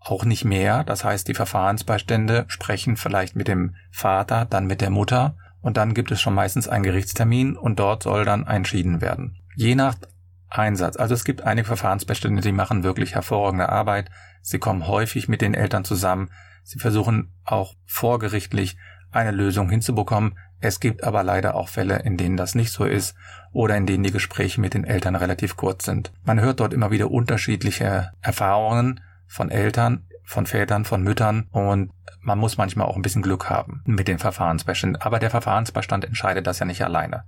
auch 0.00 0.24
nicht 0.24 0.44
mehr. 0.44 0.84
Das 0.84 1.04
heißt, 1.04 1.28
die 1.28 1.34
Verfahrensbeistände 1.34 2.44
sprechen 2.48 2.96
vielleicht 2.96 3.36
mit 3.36 3.48
dem 3.48 3.74
Vater, 3.90 4.46
dann 4.48 4.66
mit 4.66 4.80
der 4.80 4.90
Mutter 4.90 5.36
und 5.60 5.76
dann 5.76 5.94
gibt 5.94 6.10
es 6.10 6.20
schon 6.20 6.34
meistens 6.34 6.68
einen 6.68 6.84
Gerichtstermin 6.84 7.56
und 7.56 7.78
dort 7.78 8.04
soll 8.04 8.24
dann 8.24 8.46
entschieden 8.46 9.00
werden. 9.00 9.36
Je 9.56 9.74
nach 9.74 9.96
Einsatz. 10.50 10.96
Also 10.96 11.14
es 11.14 11.24
gibt 11.24 11.42
einige 11.42 11.66
Verfahrensbestände, 11.66 12.40
die 12.40 12.52
machen 12.52 12.84
wirklich 12.84 13.14
hervorragende 13.14 13.68
Arbeit. 13.68 14.10
Sie 14.40 14.58
kommen 14.58 14.86
häufig 14.86 15.28
mit 15.28 15.42
den 15.42 15.54
Eltern 15.54 15.84
zusammen. 15.84 16.30
Sie 16.62 16.78
versuchen 16.78 17.32
auch 17.44 17.74
vorgerichtlich 17.84 18.76
eine 19.10 19.30
Lösung 19.30 19.68
hinzubekommen. 19.68 20.38
Es 20.60 20.80
gibt 20.80 21.04
aber 21.04 21.22
leider 21.22 21.54
auch 21.54 21.68
Fälle, 21.68 22.00
in 22.00 22.16
denen 22.16 22.36
das 22.36 22.54
nicht 22.54 22.72
so 22.72 22.84
ist 22.84 23.14
oder 23.52 23.76
in 23.76 23.86
denen 23.86 24.04
die 24.04 24.12
Gespräche 24.12 24.60
mit 24.60 24.74
den 24.74 24.84
Eltern 24.84 25.16
relativ 25.16 25.56
kurz 25.56 25.84
sind. 25.84 26.12
Man 26.24 26.40
hört 26.40 26.60
dort 26.60 26.72
immer 26.72 26.90
wieder 26.90 27.10
unterschiedliche 27.10 28.10
Erfahrungen 28.20 29.00
von 29.28 29.50
Eltern, 29.50 30.08
von 30.24 30.46
Vätern, 30.46 30.84
von 30.84 31.02
Müttern 31.02 31.46
und 31.52 31.92
man 32.20 32.38
muss 32.38 32.58
manchmal 32.58 32.86
auch 32.86 32.96
ein 32.96 33.02
bisschen 33.02 33.22
Glück 33.22 33.48
haben 33.48 33.82
mit 33.86 34.08
den 34.08 34.18
Verfahrensbeständen. 34.18 35.00
Aber 35.00 35.18
der 35.18 35.30
Verfahrensbestand 35.30 36.04
entscheidet 36.04 36.46
das 36.46 36.58
ja 36.58 36.66
nicht 36.66 36.82
alleine. 36.82 37.24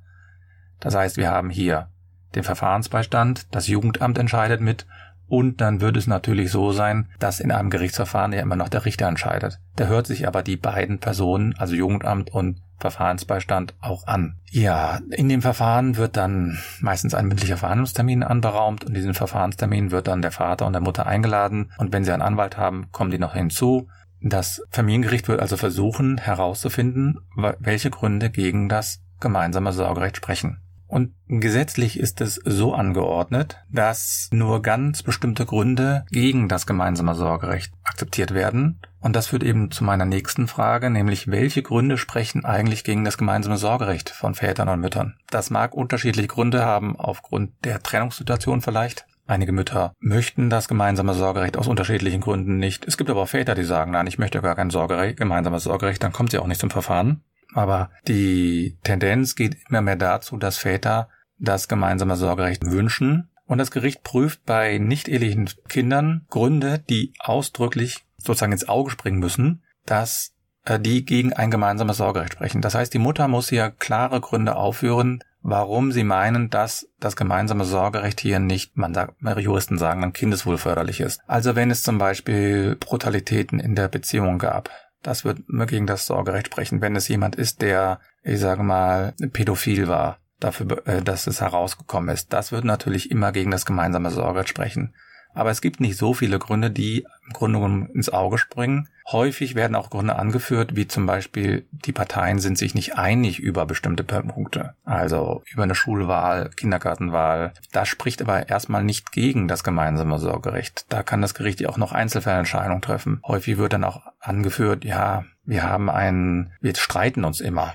Das 0.81 0.95
heißt, 0.95 1.17
wir 1.17 1.31
haben 1.31 1.51
hier 1.51 1.89
den 2.35 2.43
Verfahrensbeistand, 2.43 3.55
das 3.55 3.69
Jugendamt 3.69 4.19
entscheidet 4.19 4.61
mit 4.61 4.87
und 5.31 5.61
dann 5.61 5.81
wird 5.81 5.97
es 5.97 6.09
natürlich 6.09 6.51
so 6.51 6.73
sein, 6.73 7.09
dass 7.21 7.39
in 7.39 7.53
einem 7.53 7.71
Gerichtsverfahren 7.71 8.33
ja 8.33 8.41
immer 8.41 8.57
noch 8.57 8.69
der 8.69 8.85
Richter 8.85 9.07
entscheidet. 9.07 9.61
Der 9.79 9.87
hört 9.87 10.09
sich 10.09 10.27
aber 10.27 10.43
die 10.43 10.57
beiden 10.57 10.99
Personen, 10.99 11.55
also 11.57 11.77
Jugendamt 11.77 12.31
und 12.31 12.61
Verfahrensbeistand, 12.79 13.75
auch 13.81 14.09
an. 14.09 14.41
Ja, 14.51 14.99
in 15.11 15.29
dem 15.29 15.41
Verfahren 15.41 15.97
wird 15.97 16.17
dann 16.17 16.59
meistens 16.81 17.15
ein 17.15 17.29
mündlicher 17.29 17.59
Verhandlungstermin 17.59 18.25
anberaumt 18.25 18.85
und 18.85 18.95
diesen 18.95 19.15
Verfahrenstermin 19.15 19.93
wird 19.93 20.09
dann 20.09 20.21
der 20.21 20.33
Vater 20.33 20.67
und 20.67 20.73
der 20.73 20.83
Mutter 20.83 21.07
eingeladen 21.07 21.71
und 21.79 21.93
wenn 21.93 22.05
sie 22.05 22.13
einen 22.13 22.23
Anwalt 22.23 22.57
haben, 22.57 22.91
kommen 22.91 23.13
die 23.13 23.19
noch 23.19 23.35
hinzu. 23.35 23.89
Das 24.21 24.63
Familiengericht 24.71 25.29
wird 25.29 25.41
also 25.41 25.57
versuchen 25.57 26.19
herauszufinden, 26.19 27.21
welche 27.61 27.91
Gründe 27.91 28.31
gegen 28.31 28.69
das 28.69 29.01
gemeinsame 29.21 29.73
Sorgerecht 29.73 30.17
sprechen. 30.17 30.61
Und 30.91 31.15
gesetzlich 31.29 32.01
ist 32.01 32.21
es 32.21 32.41
so 32.45 32.75
angeordnet, 32.75 33.59
dass 33.71 34.29
nur 34.33 34.61
ganz 34.61 35.05
bestimmte 35.05 35.47
Gründe 35.47 36.05
gegen 36.11 36.49
das 36.49 36.67
gemeinsame 36.67 37.15
Sorgerecht 37.15 37.73
akzeptiert 37.85 38.35
werden. 38.35 38.81
Und 38.99 39.15
das 39.15 39.29
führt 39.29 39.45
eben 39.45 39.71
zu 39.71 39.85
meiner 39.85 40.05
nächsten 40.05 40.49
Frage, 40.49 40.91
nämlich 40.91 41.31
welche 41.31 41.63
Gründe 41.63 41.97
sprechen 41.97 42.45
eigentlich 42.45 42.83
gegen 42.83 43.05
das 43.05 43.19
gemeinsame 43.19 43.57
Sorgerecht 43.57 44.11
von 44.11 44.35
Vätern 44.35 44.69
und 44.69 44.81
Müttern? 44.81 45.15
Das 45.31 45.49
mag 45.51 45.75
unterschiedliche 45.75 46.27
Gründe 46.27 46.65
haben, 46.65 46.97
aufgrund 46.97 47.53
der 47.65 47.81
Trennungssituation 47.81 48.61
vielleicht. 48.61 49.07
Einige 49.29 49.53
Mütter 49.53 49.95
möchten 50.01 50.51
das 50.51 50.67
gemeinsame 50.67 51.15
Sorgerecht 51.15 51.57
aus 51.57 51.69
unterschiedlichen 51.69 52.21
Gründen 52.21 52.57
nicht. 52.57 52.85
Es 52.89 52.97
gibt 52.97 53.11
aber 53.11 53.23
auch 53.23 53.29
Väter, 53.29 53.55
die 53.55 53.63
sagen, 53.63 53.93
nein, 53.93 54.09
ich 54.09 54.19
möchte 54.19 54.43
gar 54.43 54.57
kein 54.57 54.71
Sorgerecht, 54.71 55.19
gemeinsames 55.19 55.63
Sorgerecht, 55.63 56.03
dann 56.03 56.13
kommt 56.13 56.33
sie 56.33 56.39
auch 56.39 56.49
nicht 56.49 56.61
zum 56.61 56.71
Verfahren. 56.71 57.23
Aber 57.55 57.91
die 58.07 58.79
Tendenz 58.85 59.35
geht 59.35 59.57
immer 59.69 59.81
mehr 59.81 59.97
dazu, 59.97 60.37
dass 60.37 60.59
Väter 60.59 61.09
das 61.39 61.69
gemeinsame 61.69 62.17
Sorgerecht 62.17 62.65
wünschen. 62.65 63.31
Und 63.47 63.59
das 63.59 63.71
Gericht 63.71 64.05
prüft 64.05 64.45
bei 64.45 64.79
nicht-ehelichen 64.79 65.51
Kindern 65.69 66.27
Gründe, 66.31 66.79
die 66.79 67.13
ausdrücklich 67.19 68.05
sozusagen 68.17 68.53
ins 68.53 68.69
Auge 68.69 68.91
springen 68.91 69.19
müssen, 69.19 69.63
dass 69.87 70.33
äh, 70.65 70.79
die 70.79 71.05
gegen 71.05 71.33
ein 71.33 71.51
gemeinsames 71.51 71.97
Sorgerecht 71.97 72.35
sprechen. 72.35 72.63
Das 72.63 72.75
heißt, 72.75 72.95
die 72.95 72.99
Mutter 72.99 73.27
muss 73.29 73.49
hier 73.49 73.71
klare 73.71 74.21
Gründe 74.21 74.55
aufführen, 74.57 75.25
warum 75.43 75.91
sie 75.91 76.05
meinen, 76.05 76.51
dass 76.51 76.89
das 77.01 77.17
gemeinsame 77.17 77.65
Sorgerecht 77.65 78.21
hier 78.21 78.39
nicht, 78.39 78.77
man 78.77 78.95
sagt, 78.95 79.15
Juristen 79.39 79.79
sagen, 79.79 80.03
dann 80.03 80.13
kindeswohlförderlich 80.13 81.01
ist. 81.01 81.21
Also 81.27 81.57
wenn 81.57 81.71
es 81.71 81.83
zum 81.83 81.99
Beispiel 81.99 82.77
Brutalitäten 82.77 83.59
in 83.59 83.75
der 83.75 83.89
Beziehung 83.89 84.39
gab, 84.39 84.71
das 85.03 85.25
wird 85.25 85.39
gegen 85.67 85.87
das 85.87 86.07
Sorgerecht 86.07 86.47
sprechen, 86.47 86.81
wenn 86.81 86.97
es 86.97 87.09
jemand 87.09 87.37
ist, 87.37 87.63
der, 87.63 88.01
ich 88.23 88.41
sage 88.41 88.63
mal, 88.63 89.15
pädophil 89.33 89.89
war, 89.89 90.19
dafür, 90.39 90.87
äh, 90.87 91.03
dass 91.03 91.27
es 91.27 91.41
herausgekommen 91.41 92.15
ist. 92.15 92.33
Das 92.33 92.53
wird 92.53 92.65
natürlich 92.65 93.11
immer 93.11 93.33
gegen 93.33 93.51
das 93.51 93.67
gemeinsame 93.67 94.11
Sorgerecht 94.11 94.49
sprechen. 94.49 94.95
Aber 95.35 95.51
es 95.51 95.61
gibt 95.61 95.81
nicht 95.81 95.97
so 95.97 96.15
viele 96.15 96.39
Gründe, 96.39 96.71
die 96.71 97.07
im 97.27 97.33
Grunde 97.33 97.59
genommen 97.59 97.89
ins 97.91 98.09
Auge 98.09 98.39
springen. 98.39 98.89
Häufig 99.11 99.55
werden 99.55 99.75
auch 99.75 99.91
Gründe 99.91 100.17
angeführt, 100.17 100.77
wie 100.77 100.87
zum 100.87 101.07
Beispiel, 101.07 101.67
die 101.71 101.93
Parteien 101.93 102.39
sind 102.39 102.59
sich 102.59 102.75
nicht 102.75 102.97
einig 102.97 103.39
über 103.41 103.67
bestimmte 103.67 104.05
Punkte. 104.05 104.75
Also 104.85 105.43
über 105.51 105.65
eine 105.65 105.75
Schulwahl, 105.75 106.51
Kindergartenwahl. 106.51 107.53
Das 107.73 107.89
spricht 107.89 108.23
aber 108.23 108.49
erstmal 108.49 108.85
nicht 108.85 109.13
gegen 109.13 109.49
das 109.49 109.65
gemeinsame 109.65 110.19
Sorgerecht. 110.19 110.87
Da 110.89 111.03
kann 111.03 111.23
das 111.23 111.35
Gericht 111.35 111.61
ja 111.61 111.69
auch 111.69 111.77
noch 111.77 111.93
Einzelfallentscheidungen 111.93 112.83
treffen. 112.83 113.21
Häufig 113.27 113.59
wird 113.59 113.73
dann 113.73 113.85
auch 113.85 114.03
angeführt, 114.21 114.85
ja, 114.85 115.25
wir 115.45 115.65
haben 115.65 115.91
einen, 115.91 116.53
wir 116.61 116.75
streiten 116.77 117.25
uns 117.25 117.41
immer 117.41 117.75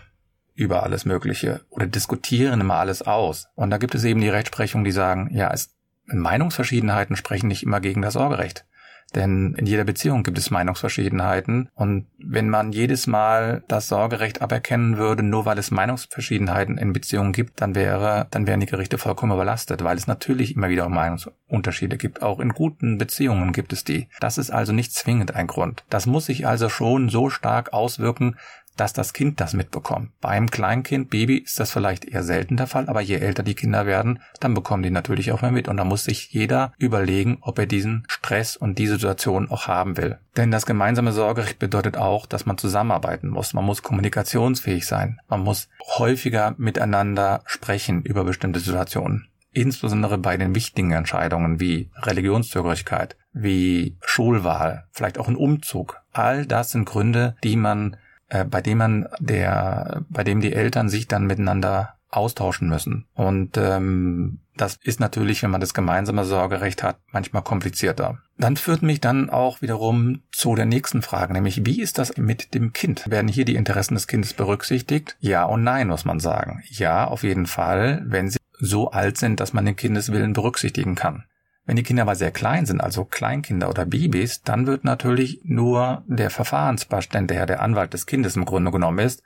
über 0.54 0.84
alles 0.84 1.06
Mögliche 1.06 1.62
oder 1.70 1.86
diskutieren 1.86 2.62
immer 2.62 2.76
alles 2.76 3.02
aus. 3.02 3.50
Und 3.56 3.70
da 3.70 3.78
gibt 3.78 3.94
es 3.94 4.04
eben 4.06 4.22
die 4.22 4.30
Rechtsprechung, 4.30 4.84
die 4.86 4.92
sagen, 4.92 5.30
ja, 5.34 5.52
es 5.52 5.76
Meinungsverschiedenheiten 6.08 7.16
sprechen 7.16 7.48
nicht 7.48 7.64
immer 7.64 7.80
gegen 7.80 8.02
das 8.02 8.14
Sorgerecht. 8.14 8.66
Denn 9.14 9.54
in 9.58 9.66
jeder 9.66 9.84
Beziehung 9.84 10.24
gibt 10.24 10.38
es 10.38 10.50
Meinungsverschiedenheiten. 10.50 11.70
Und 11.76 12.08
wenn 12.18 12.50
man 12.50 12.72
jedes 12.72 13.08
Mal 13.08 13.64
das 13.68 13.88
Sorgerecht 13.88 14.42
aberkennen 14.42 14.98
würde, 14.98 15.24
nur 15.24 15.46
weil 15.46 15.58
es 15.58 15.72
Meinungsverschiedenheiten 15.72 16.78
in 16.78 16.92
Beziehungen 16.92 17.32
gibt, 17.32 17.62
dann 17.62 17.76
wäre, 17.76 18.28
dann 18.32 18.48
wären 18.48 18.60
die 18.60 18.66
Gerichte 18.66 18.98
vollkommen 18.98 19.32
überlastet, 19.32 19.84
weil 19.84 19.96
es 19.96 20.08
natürlich 20.08 20.56
immer 20.56 20.70
wieder 20.70 20.90
Meinungsunterschiede 20.90 21.98
gibt. 21.98 22.24
Auch 22.24 22.40
in 22.40 22.50
guten 22.50 22.98
Beziehungen 22.98 23.54
gibt 23.54 23.74
es 23.74 23.84
die. 23.84 24.10
Das 24.20 24.38
ist 24.38 24.50
also 24.50 24.74
nicht 24.74 24.94
zwingend 24.94 25.36
ein 25.36 25.48
Grund. 25.48 25.86
Das 25.90 26.08
muss 26.08 26.26
sich 26.26 26.48
also 26.48 26.68
schon 26.68 27.10
so 27.10 27.30
stark 27.30 27.74
auswirken, 27.74 28.36
dass 28.77 28.94
das 28.94 29.13
Kind 29.13 29.39
das 29.39 29.53
mitbekommt. 29.53 30.12
Beim 30.22 30.50
Kleinkind, 30.50 31.10
Baby 31.10 31.38
ist 31.38 31.60
das 31.60 31.72
vielleicht 31.72 32.05
eher 32.05 32.24
selten 32.24 32.58
der 32.58 32.67
Fall, 32.67 32.89
aber 32.89 33.01
je 33.01 33.15
älter 33.15 33.44
die 33.44 33.55
Kinder 33.55 33.86
werden, 33.86 34.20
dann 34.39 34.53
bekommen 34.53 34.84
die 34.84 34.89
natürlich 34.89 35.32
auch 35.32 35.41
mehr 35.41 35.51
mit 35.51 35.67
und 35.67 35.77
da 35.77 35.84
muss 35.84 36.05
sich 36.05 36.32
jeder 36.32 36.74
überlegen, 36.77 37.38
ob 37.41 37.60
er 37.60 37.65
diesen 37.65 38.03
Stress 38.08 38.58
und 38.58 38.77
diese 38.79 38.94
Situation 38.94 39.50
auch 39.50 39.67
haben 39.67 39.98
will. 39.98 40.20
Denn 40.38 40.51
das 40.51 40.65
gemeinsame 40.65 41.12
Sorgerecht 41.12 41.60
bedeutet 41.60 41.98
auch, 41.98 42.25
dass 42.25 42.46
man 42.46 42.58
zusammenarbeiten 42.58 43.29
muss. 43.29 43.53
Man 43.53 43.65
muss 43.65 43.84
kommunikationsfähig 43.84 44.86
sein. 44.86 45.20
Man 45.29 45.41
muss 45.41 45.70
häufiger 45.98 46.55
miteinander 46.58 47.41
sprechen 47.46 48.03
über 48.03 48.24
bestimmte 48.24 48.60
Situationen 48.60 49.29
insbesondere 49.55 50.17
bei 50.17 50.38
den 50.38 50.53
wichtigen 50.53 50.91
Entscheidungen 50.91 51.60
wie 51.60 51.89
Religionszugehörigkeit, 51.96 53.15
wie 53.32 53.98
Schulwahl, 54.03 54.86
vielleicht 54.91 55.17
auch 55.17 55.27
ein 55.27 55.38
Umzug. 55.38 56.01
All 56.12 56.46
das 56.46 56.72
sind 56.72 56.86
Gründe, 56.86 57.36
die 57.44 57.55
man 57.55 57.96
äh, 58.29 58.46
bei 58.46 58.62
dem 58.62 58.77
man 58.77 59.08
der, 59.20 60.03
bei 60.10 60.24
dem 60.24 60.41
die 60.41 60.53
Eltern 60.53 60.89
sich 60.89 61.08
dann 61.08 61.25
miteinander 61.25 61.96
austauschen 62.10 62.70
müssen. 62.70 63.05
Und 63.13 63.58
ähm, 63.58 64.39
das 64.55 64.77
ist 64.82 65.00
natürlich, 65.00 65.44
wenn 65.44 65.51
man 65.51 65.62
das 65.62 65.74
gemeinsame 65.74 66.24
Sorgerecht 66.24 66.82
hat, 66.82 66.98
manchmal 67.12 67.44
komplizierter. 67.44 68.20
Dann 68.38 68.55
führt 68.55 68.82
mich 68.82 69.01
dann 69.01 69.29
auch 69.29 69.62
wiederum 69.62 70.22
zu 70.32 70.55
der 70.55 70.65
nächsten 70.65 71.01
Frage, 71.01 71.34
nämlich 71.34 71.65
wie 71.65 71.82
ist 71.82 71.98
das 71.98 72.15
mit 72.17 72.53
dem 72.53 72.74
Kind? 72.74 73.10
Werden 73.10 73.27
hier 73.27 73.46
die 73.46 73.55
Interessen 73.55 73.96
des 73.96 74.08
Kindes 74.08 74.34
berücksichtigt? 74.34 75.17
Ja 75.20 75.44
und 75.44 75.63
nein, 75.63 75.88
muss 75.88 76.05
man 76.05 76.20
sagen. 76.20 76.63
Ja, 76.70 77.05
auf 77.05 77.24
jeden 77.24 77.48
Fall, 77.48 78.03
wenn 78.05 78.29
sie 78.29 78.38
so 78.60 78.91
alt 78.91 79.17
sind, 79.17 79.39
dass 79.39 79.53
man 79.53 79.65
den 79.65 79.75
Kindeswillen 79.75 80.34
berücksichtigen 80.34 80.96
kann. 80.96 81.25
Wenn 81.65 81.75
die 81.75 81.84
Kinder 81.84 82.03
aber 82.03 82.15
sehr 82.15 82.31
klein 82.31 82.65
sind, 82.65 82.79
also 82.79 83.05
Kleinkinder 83.05 83.69
oder 83.69 83.86
Babys, 83.86 84.41
dann 84.43 84.67
wird 84.67 84.84
natürlich 84.84 85.41
nur 85.43 86.03
der 86.07 86.29
Verfahrensbestand, 86.29 87.31
der 87.31 87.45
der 87.45 87.62
Anwalt 87.62 87.93
des 87.93 88.05
Kindes 88.05 88.36
im 88.36 88.45
Grunde 88.45 88.72
genommen 88.72 89.00
ist, 89.00 89.24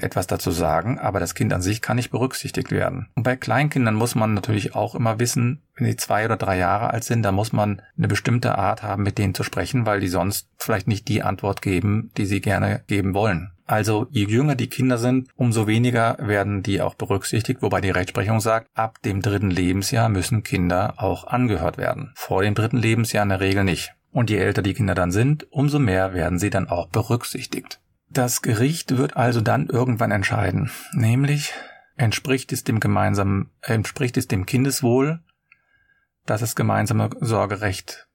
etwas 0.00 0.26
dazu 0.26 0.50
sagen, 0.50 0.98
aber 0.98 1.18
das 1.18 1.34
Kind 1.34 1.52
an 1.52 1.62
sich 1.62 1.80
kann 1.80 1.96
nicht 1.96 2.10
berücksichtigt 2.10 2.70
werden. 2.70 3.08
Und 3.14 3.22
bei 3.22 3.36
Kleinkindern 3.36 3.94
muss 3.94 4.14
man 4.14 4.34
natürlich 4.34 4.74
auch 4.74 4.94
immer 4.94 5.18
wissen, 5.18 5.62
wenn 5.76 5.86
die 5.86 5.96
zwei 5.96 6.26
oder 6.26 6.36
drei 6.36 6.58
Jahre 6.58 6.90
alt 6.90 7.04
sind, 7.04 7.22
da 7.22 7.32
muss 7.32 7.52
man 7.52 7.82
eine 7.96 8.08
bestimmte 8.08 8.56
Art 8.58 8.82
haben, 8.82 9.02
mit 9.02 9.18
denen 9.18 9.34
zu 9.34 9.42
sprechen, 9.42 9.86
weil 9.86 10.00
die 10.00 10.08
sonst 10.08 10.50
vielleicht 10.58 10.88
nicht 10.88 11.08
die 11.08 11.22
Antwort 11.22 11.62
geben, 11.62 12.10
die 12.16 12.26
sie 12.26 12.40
gerne 12.40 12.82
geben 12.86 13.14
wollen. 13.14 13.52
Also 13.68 14.06
je 14.10 14.24
jünger 14.24 14.54
die 14.54 14.70
Kinder 14.70 14.96
sind, 14.96 15.28
umso 15.36 15.66
weniger 15.66 16.16
werden 16.20 16.62
die 16.62 16.80
auch 16.80 16.94
berücksichtigt, 16.94 17.60
wobei 17.60 17.82
die 17.82 17.90
Rechtsprechung 17.90 18.40
sagt, 18.40 18.66
ab 18.74 19.02
dem 19.02 19.20
dritten 19.20 19.50
Lebensjahr 19.50 20.08
müssen 20.08 20.42
Kinder 20.42 20.94
auch 20.96 21.26
angehört 21.26 21.76
werden. 21.76 22.10
Vor 22.14 22.42
dem 22.42 22.54
dritten 22.54 22.78
Lebensjahr 22.78 23.24
in 23.24 23.28
der 23.28 23.40
Regel 23.40 23.64
nicht. 23.64 23.92
Und 24.10 24.30
je 24.30 24.38
älter 24.38 24.62
die 24.62 24.72
Kinder 24.72 24.94
dann 24.94 25.12
sind, 25.12 25.46
umso 25.52 25.78
mehr 25.78 26.14
werden 26.14 26.38
sie 26.38 26.48
dann 26.48 26.66
auch 26.66 26.88
berücksichtigt. 26.88 27.78
Das 28.08 28.40
Gericht 28.40 28.96
wird 28.96 29.18
also 29.18 29.42
dann 29.42 29.66
irgendwann 29.66 30.12
entscheiden, 30.12 30.70
nämlich 30.94 31.52
entspricht 31.98 32.52
es 32.52 32.64
dem 32.64 32.80
gemeinsamen, 32.80 33.50
entspricht 33.60 34.16
es 34.16 34.28
dem 34.28 34.46
Kindeswohl, 34.46 35.20
dass 36.24 36.40
das 36.40 36.56
gemeinsame 36.56 37.10
Sorgerecht 37.20 38.08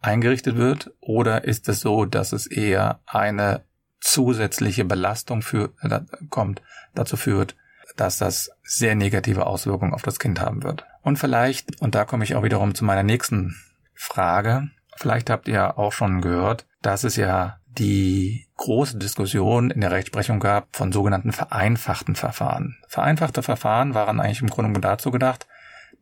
eingerichtet 0.00 0.54
wird, 0.56 0.92
oder 1.00 1.42
ist 1.42 1.68
es 1.68 1.80
so, 1.80 2.04
dass 2.04 2.32
es 2.32 2.46
eher 2.46 3.00
eine 3.04 3.64
zusätzliche 4.02 4.84
Belastung 4.84 5.42
für, 5.42 5.72
äh, 5.80 6.00
kommt, 6.28 6.60
dazu 6.94 7.16
führt, 7.16 7.56
dass 7.96 8.18
das 8.18 8.50
sehr 8.62 8.94
negative 8.94 9.46
Auswirkungen 9.46 9.94
auf 9.94 10.02
das 10.02 10.18
Kind 10.18 10.40
haben 10.40 10.62
wird. 10.62 10.84
Und 11.02 11.18
vielleicht, 11.18 11.80
und 11.80 11.94
da 11.94 12.04
komme 12.04 12.24
ich 12.24 12.34
auch 12.34 12.42
wiederum 12.42 12.74
zu 12.74 12.84
meiner 12.84 13.02
nächsten 13.02 13.56
Frage, 13.94 14.68
vielleicht 14.96 15.30
habt 15.30 15.48
ihr 15.48 15.78
auch 15.78 15.92
schon 15.92 16.20
gehört, 16.20 16.66
dass 16.82 17.04
es 17.04 17.16
ja 17.16 17.58
die 17.66 18.46
große 18.56 18.98
Diskussion 18.98 19.70
in 19.70 19.80
der 19.80 19.92
Rechtsprechung 19.92 20.40
gab 20.40 20.76
von 20.76 20.92
sogenannten 20.92 21.32
vereinfachten 21.32 22.16
Verfahren. 22.16 22.76
Vereinfachte 22.88 23.42
Verfahren 23.42 23.94
waren 23.94 24.20
eigentlich 24.20 24.42
im 24.42 24.50
Grunde 24.50 24.78
dazu 24.80 25.10
gedacht, 25.10 25.46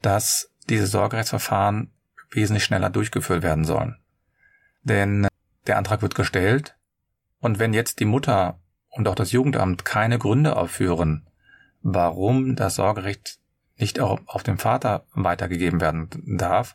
dass 0.02 0.50
diese 0.68 0.86
Sorgerechtsverfahren 0.86 1.92
wesentlich 2.30 2.64
schneller 2.64 2.90
durchgeführt 2.90 3.42
werden 3.42 3.64
sollen. 3.64 3.96
Denn 4.82 5.28
der 5.66 5.76
Antrag 5.76 6.02
wird 6.02 6.14
gestellt 6.14 6.76
und 7.40 7.58
wenn 7.58 7.74
jetzt 7.74 8.00
die 8.00 8.04
Mutter 8.04 8.58
und 8.90 9.08
auch 9.08 9.14
das 9.14 9.32
Jugendamt 9.32 9.84
keine 9.84 10.18
Gründe 10.18 10.56
aufführen, 10.56 11.26
warum 11.82 12.56
das 12.56 12.76
Sorgerecht 12.76 13.38
nicht 13.76 14.00
auch 14.00 14.20
auf 14.26 14.42
den 14.42 14.58
Vater 14.58 15.04
weitergegeben 15.14 15.80
werden 15.80 16.08
darf, 16.36 16.74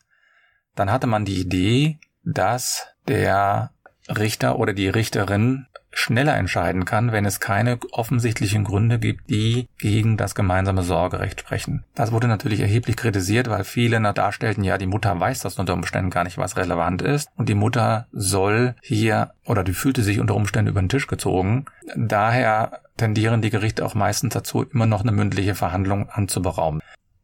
dann 0.75 0.91
hatte 0.91 1.07
man 1.07 1.24
die 1.24 1.39
Idee, 1.39 2.00
dass 2.24 2.88
der 3.07 3.72
Richter 4.10 4.57
oder 4.57 4.74
die 4.74 4.89
Richterin 4.89 5.67
schneller 5.95 6.35
entscheiden 6.35 6.83
kann, 6.83 7.13
wenn 7.13 7.25
es 7.25 7.39
keine 7.39 7.79
offensichtlichen 7.91 8.65
Gründe 8.65 8.99
gibt, 8.99 9.29
die 9.29 9.69
gegen 9.77 10.17
das 10.17 10.35
gemeinsame 10.35 10.83
Sorgerecht 10.83 11.39
sprechen. 11.39 11.85
Das 11.95 12.11
wurde 12.11 12.27
natürlich 12.27 12.59
erheblich 12.59 12.97
kritisiert, 12.97 13.49
weil 13.49 13.63
viele 13.63 13.95
darstellten, 14.13 14.63
ja, 14.63 14.77
die 14.77 14.87
Mutter 14.87 15.17
weiß 15.17 15.39
das 15.39 15.57
unter 15.57 15.73
Umständen 15.73 16.11
gar 16.11 16.25
nicht, 16.25 16.37
was 16.37 16.57
relevant 16.57 17.01
ist 17.01 17.29
und 17.37 17.47
die 17.47 17.55
Mutter 17.55 18.07
soll 18.11 18.75
hier 18.81 19.31
oder 19.45 19.63
die 19.63 19.73
fühlte 19.73 20.03
sich 20.03 20.19
unter 20.19 20.35
Umständen 20.35 20.69
über 20.69 20.81
den 20.81 20.89
Tisch 20.89 21.07
gezogen. 21.07 21.65
Daher 21.95 22.81
tendieren 22.97 23.41
die 23.41 23.49
Gerichte 23.49 23.85
auch 23.85 23.95
meistens 23.95 24.33
dazu, 24.33 24.63
immer 24.63 24.85
noch 24.85 25.01
eine 25.01 25.13
mündliche 25.13 25.55
Verhandlung 25.55 26.09
anzuberaumen. 26.09 26.81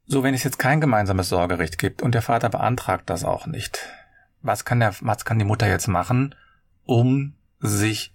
So, 0.07 0.23
wenn 0.23 0.33
es 0.33 0.43
jetzt 0.43 0.59
kein 0.59 0.81
gemeinsames 0.81 1.29
Sorgerecht 1.29 1.77
gibt 1.77 2.01
und 2.01 2.15
der 2.15 2.21
Vater 2.21 2.49
beantragt 2.49 3.09
das 3.09 3.25
auch 3.25 3.47
nicht, 3.47 3.79
was 4.41 4.63
kann 4.65 4.79
der, 4.79 4.95
was 5.01 5.25
kann 5.25 5.39
die 5.39 5.45
Mutter 5.45 5.67
jetzt 5.67 5.87
machen, 5.87 6.35
um 6.85 7.33
sich 7.59 8.13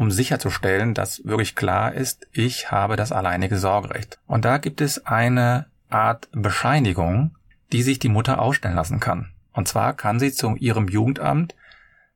um 0.00 0.10
sicherzustellen, 0.10 0.94
dass 0.94 1.24
wirklich 1.26 1.54
klar 1.54 1.92
ist, 1.92 2.26
ich 2.32 2.70
habe 2.70 2.96
das 2.96 3.12
alleinige 3.12 3.58
Sorgerecht. 3.58 4.18
Und 4.26 4.46
da 4.46 4.56
gibt 4.56 4.80
es 4.80 5.04
eine 5.04 5.66
Art 5.90 6.30
Bescheinigung, 6.32 7.36
die 7.70 7.82
sich 7.82 7.98
die 7.98 8.08
Mutter 8.08 8.40
ausstellen 8.40 8.76
lassen 8.76 8.98
kann. 8.98 9.32
Und 9.52 9.68
zwar 9.68 9.92
kann 9.92 10.18
sie 10.18 10.32
zu 10.32 10.56
ihrem 10.56 10.88
Jugendamt 10.88 11.54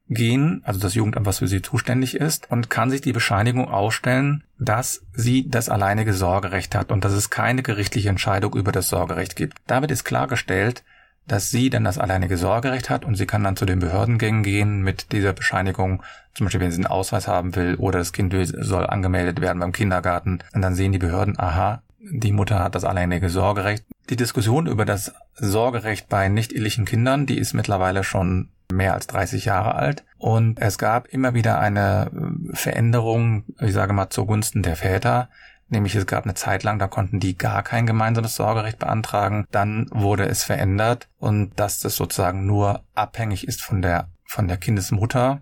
gehen, 0.09 0.63
also 0.65 0.81
das 0.81 0.95
Jugendamt, 0.95 1.27
was 1.27 1.41
für 1.41 1.49
sie 1.49 1.61
zuständig 1.61 2.17
ist, 2.17 2.51
und 2.51 2.71
kann 2.71 2.89
sich 2.89 3.03
die 3.03 3.13
Bescheinigung 3.13 3.69
ausstellen, 3.69 4.45
dass 4.59 5.05
sie 5.13 5.49
das 5.51 5.69
alleinige 5.69 6.15
Sorgerecht 6.15 6.75
hat 6.75 6.91
und 6.91 7.05
dass 7.05 7.13
es 7.13 7.29
keine 7.29 7.63
gerichtliche 7.63 8.09
Entscheidung 8.09 8.55
über 8.55 8.73
das 8.73 8.89
Sorgerecht 8.89 9.37
gibt. 9.37 9.59
Damit 9.67 9.91
ist 9.91 10.05
klargestellt, 10.05 10.85
dass 11.27 11.51
sie 11.51 11.71
dann 11.71 11.85
das 11.85 11.99
alleinige 11.99 12.37
Sorgerecht 12.37 12.91
hat 12.91 13.05
und 13.05 13.15
sie 13.15 13.27
kann 13.27 13.45
dann 13.45 13.57
zu 13.57 13.65
den 13.65 13.79
Behördengängen 13.79 14.43
gehen 14.43 14.83
mit 14.83 15.13
dieser 15.13 15.33
Bescheinigung, 15.33 16.03
zum 16.35 16.47
Beispiel 16.47 16.61
wenn 16.61 16.71
sie 16.71 16.79
einen 16.79 16.87
Ausweis 16.87 17.29
haben 17.29 17.57
will 17.57 17.77
oder 17.77 17.99
das 17.99 18.13
Kind 18.13 18.35
soll 18.35 18.87
angemeldet 18.87 19.41
werden 19.41 19.61
beim 19.61 19.73
Kindergarten. 19.73 20.41
Und 20.53 20.63
dann 20.63 20.75
sehen 20.75 20.93
die 20.93 20.99
Behörden, 20.99 21.39
aha, 21.39 21.83
die 21.99 22.33
Mutter 22.33 22.63
hat 22.63 22.75
das 22.75 22.85
alleinige 22.85 23.31
Sorgerecht. 23.31 23.85
Die 24.11 24.17
Diskussion 24.17 24.67
über 24.67 24.85
das 24.85 25.15
Sorgerecht 25.35 26.09
bei 26.09 26.29
nicht-ehelichen 26.29 26.85
Kindern, 26.85 27.25
die 27.25 27.39
ist 27.39 27.55
mittlerweile 27.55 28.05
schon 28.05 28.51
mehr 28.71 28.93
als 28.93 29.07
30 29.07 29.47
Jahre 29.47 29.75
alt. 29.75 30.05
Und 30.19 30.61
es 30.61 30.77
gab 30.77 31.09
immer 31.09 31.33
wieder 31.33 31.59
eine 31.59 32.11
Veränderung, 32.53 33.45
ich 33.61 33.73
sage 33.73 33.93
mal 33.93 34.11
zugunsten 34.11 34.63
der 34.63 34.77
Väter, 34.77 35.29
Nämlich 35.69 35.95
es 35.95 36.07
gab 36.07 36.25
eine 36.25 36.35
Zeit 36.35 36.63
lang, 36.63 36.79
da 36.79 36.87
konnten 36.87 37.21
die 37.21 37.37
gar 37.37 37.63
kein 37.63 37.87
gemeinsames 37.87 38.37
Sorgerecht 38.37 38.79
beantragen. 38.79 39.47
Dann 39.51 39.89
wurde 39.91 40.27
es 40.27 40.45
verändert 40.45 41.09
und 41.19 41.59
dass 41.59 41.81
das 41.81 41.97
sozusagen 41.97 42.47
nur 42.47 42.83
abhängig 42.95 43.49
ist 43.49 43.63
von 43.63 43.83
der, 43.83 44.09
von 44.27 44.47
der 44.47 44.57
Kindesmutter. 44.57 45.41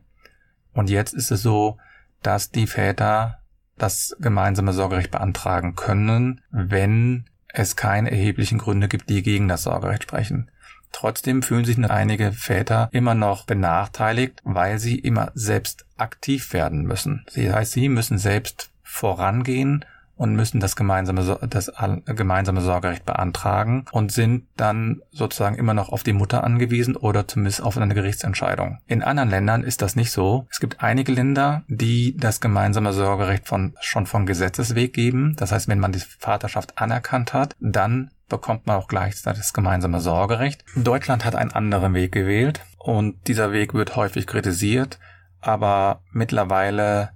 Und 0.72 0.90
jetzt 0.90 1.12
ist 1.12 1.30
es 1.30 1.42
so, 1.42 1.78
dass 2.22 2.50
die 2.50 2.66
Väter 2.66 3.38
das 3.76 4.16
gemeinsame 4.20 4.72
Sorgerecht 4.72 5.10
beantragen 5.10 5.74
können, 5.74 6.40
wenn 6.50 7.24
es 7.48 7.76
keine 7.76 8.10
erheblichen 8.10 8.58
Gründe 8.58 8.88
gibt, 8.88 9.10
die 9.10 9.22
gegen 9.22 9.48
das 9.48 9.64
Sorgerecht 9.64 10.04
sprechen. 10.04 10.50
Trotzdem 10.92 11.42
fühlen 11.42 11.64
sich 11.64 11.78
einige 11.90 12.32
Väter 12.32 12.88
immer 12.92 13.14
noch 13.14 13.44
benachteiligt, 13.44 14.40
weil 14.44 14.78
sie 14.78 14.98
immer 14.98 15.32
selbst 15.34 15.86
aktiv 15.96 16.52
werden 16.52 16.82
müssen. 16.82 17.24
Das 17.34 17.54
heißt, 17.54 17.72
sie 17.72 17.88
müssen 17.88 18.18
selbst 18.18 18.70
vorangehen 18.82 19.84
und 20.22 20.36
müssen 20.36 20.60
das 20.60 20.76
gemeinsame, 20.76 21.36
das 21.50 21.72
gemeinsame 22.06 22.60
Sorgerecht 22.60 23.04
beantragen 23.04 23.86
und 23.90 24.12
sind 24.12 24.46
dann 24.56 25.02
sozusagen 25.10 25.56
immer 25.56 25.74
noch 25.74 25.88
auf 25.88 26.04
die 26.04 26.12
Mutter 26.12 26.44
angewiesen 26.44 26.94
oder 26.94 27.26
zumindest 27.26 27.60
auf 27.60 27.76
eine 27.76 27.92
Gerichtsentscheidung. 27.92 28.78
In 28.86 29.02
anderen 29.02 29.30
Ländern 29.30 29.64
ist 29.64 29.82
das 29.82 29.96
nicht 29.96 30.12
so. 30.12 30.46
Es 30.48 30.60
gibt 30.60 30.80
einige 30.80 31.10
Länder, 31.10 31.64
die 31.66 32.16
das 32.16 32.40
gemeinsame 32.40 32.92
Sorgerecht 32.92 33.48
von, 33.48 33.74
schon 33.80 34.06
von 34.06 34.24
Gesetzesweg 34.24 34.92
geben. 34.92 35.34
Das 35.36 35.50
heißt, 35.50 35.66
wenn 35.66 35.80
man 35.80 35.90
die 35.90 35.98
Vaterschaft 35.98 36.78
anerkannt 36.78 37.32
hat, 37.32 37.56
dann 37.58 38.12
bekommt 38.28 38.68
man 38.68 38.76
auch 38.76 38.86
gleichzeitig 38.86 39.42
das 39.42 39.52
gemeinsame 39.52 39.98
Sorgerecht. 39.98 40.64
Deutschland 40.76 41.24
hat 41.24 41.34
einen 41.34 41.50
anderen 41.50 41.94
Weg 41.94 42.12
gewählt 42.12 42.60
und 42.78 43.26
dieser 43.26 43.50
Weg 43.50 43.74
wird 43.74 43.96
häufig 43.96 44.28
kritisiert, 44.28 45.00
aber 45.40 46.00
mittlerweile 46.12 47.10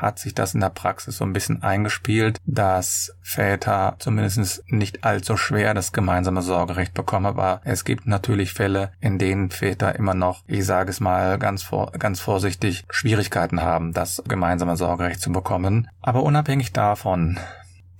hat 0.00 0.18
sich 0.18 0.34
das 0.34 0.54
in 0.54 0.60
der 0.60 0.70
Praxis 0.70 1.16
so 1.16 1.24
ein 1.24 1.32
bisschen 1.32 1.62
eingespielt, 1.62 2.38
dass 2.44 3.14
Väter 3.22 3.96
zumindest 3.98 4.64
nicht 4.68 5.04
allzu 5.04 5.36
schwer 5.36 5.74
das 5.74 5.92
gemeinsame 5.92 6.42
Sorgerecht 6.42 6.94
bekommen. 6.94 7.26
Aber 7.26 7.60
es 7.64 7.84
gibt 7.84 8.06
natürlich 8.06 8.52
Fälle, 8.52 8.92
in 9.00 9.18
denen 9.18 9.50
Väter 9.50 9.94
immer 9.94 10.14
noch, 10.14 10.42
ich 10.46 10.64
sage 10.64 10.90
es 10.90 11.00
mal 11.00 11.38
ganz, 11.38 11.62
vor, 11.62 11.92
ganz 11.92 12.20
vorsichtig, 12.20 12.84
Schwierigkeiten 12.90 13.62
haben, 13.62 13.92
das 13.92 14.22
gemeinsame 14.26 14.76
Sorgerecht 14.76 15.20
zu 15.20 15.32
bekommen. 15.32 15.88
Aber 16.00 16.22
unabhängig 16.22 16.72
davon, 16.72 17.38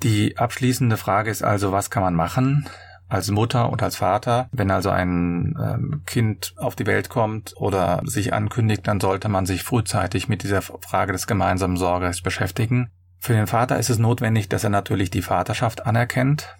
die 0.02 0.38
abschließende 0.38 0.96
Frage 0.96 1.30
ist 1.30 1.42
also, 1.42 1.72
was 1.72 1.90
kann 1.90 2.02
man 2.02 2.14
machen? 2.14 2.66
Als 3.10 3.30
Mutter 3.30 3.70
und 3.70 3.82
als 3.82 3.96
Vater. 3.96 4.48
Wenn 4.52 4.70
also 4.70 4.90
ein 4.90 5.54
ähm, 5.62 6.02
Kind 6.06 6.54
auf 6.56 6.76
die 6.76 6.86
Welt 6.86 7.08
kommt 7.08 7.54
oder 7.56 8.00
sich 8.04 8.32
ankündigt, 8.32 8.86
dann 8.86 9.00
sollte 9.00 9.28
man 9.28 9.46
sich 9.46 9.62
frühzeitig 9.62 10.28
mit 10.28 10.42
dieser 10.42 10.62
Frage 10.62 11.12
des 11.12 11.26
gemeinsamen 11.26 11.76
Sorges 11.76 12.22
beschäftigen. 12.22 12.90
Für 13.18 13.34
den 13.34 13.46
Vater 13.46 13.78
ist 13.78 13.90
es 13.90 13.98
notwendig, 13.98 14.48
dass 14.48 14.64
er 14.64 14.70
natürlich 14.70 15.10
die 15.10 15.22
Vaterschaft 15.22 15.84
anerkennt. 15.84 16.56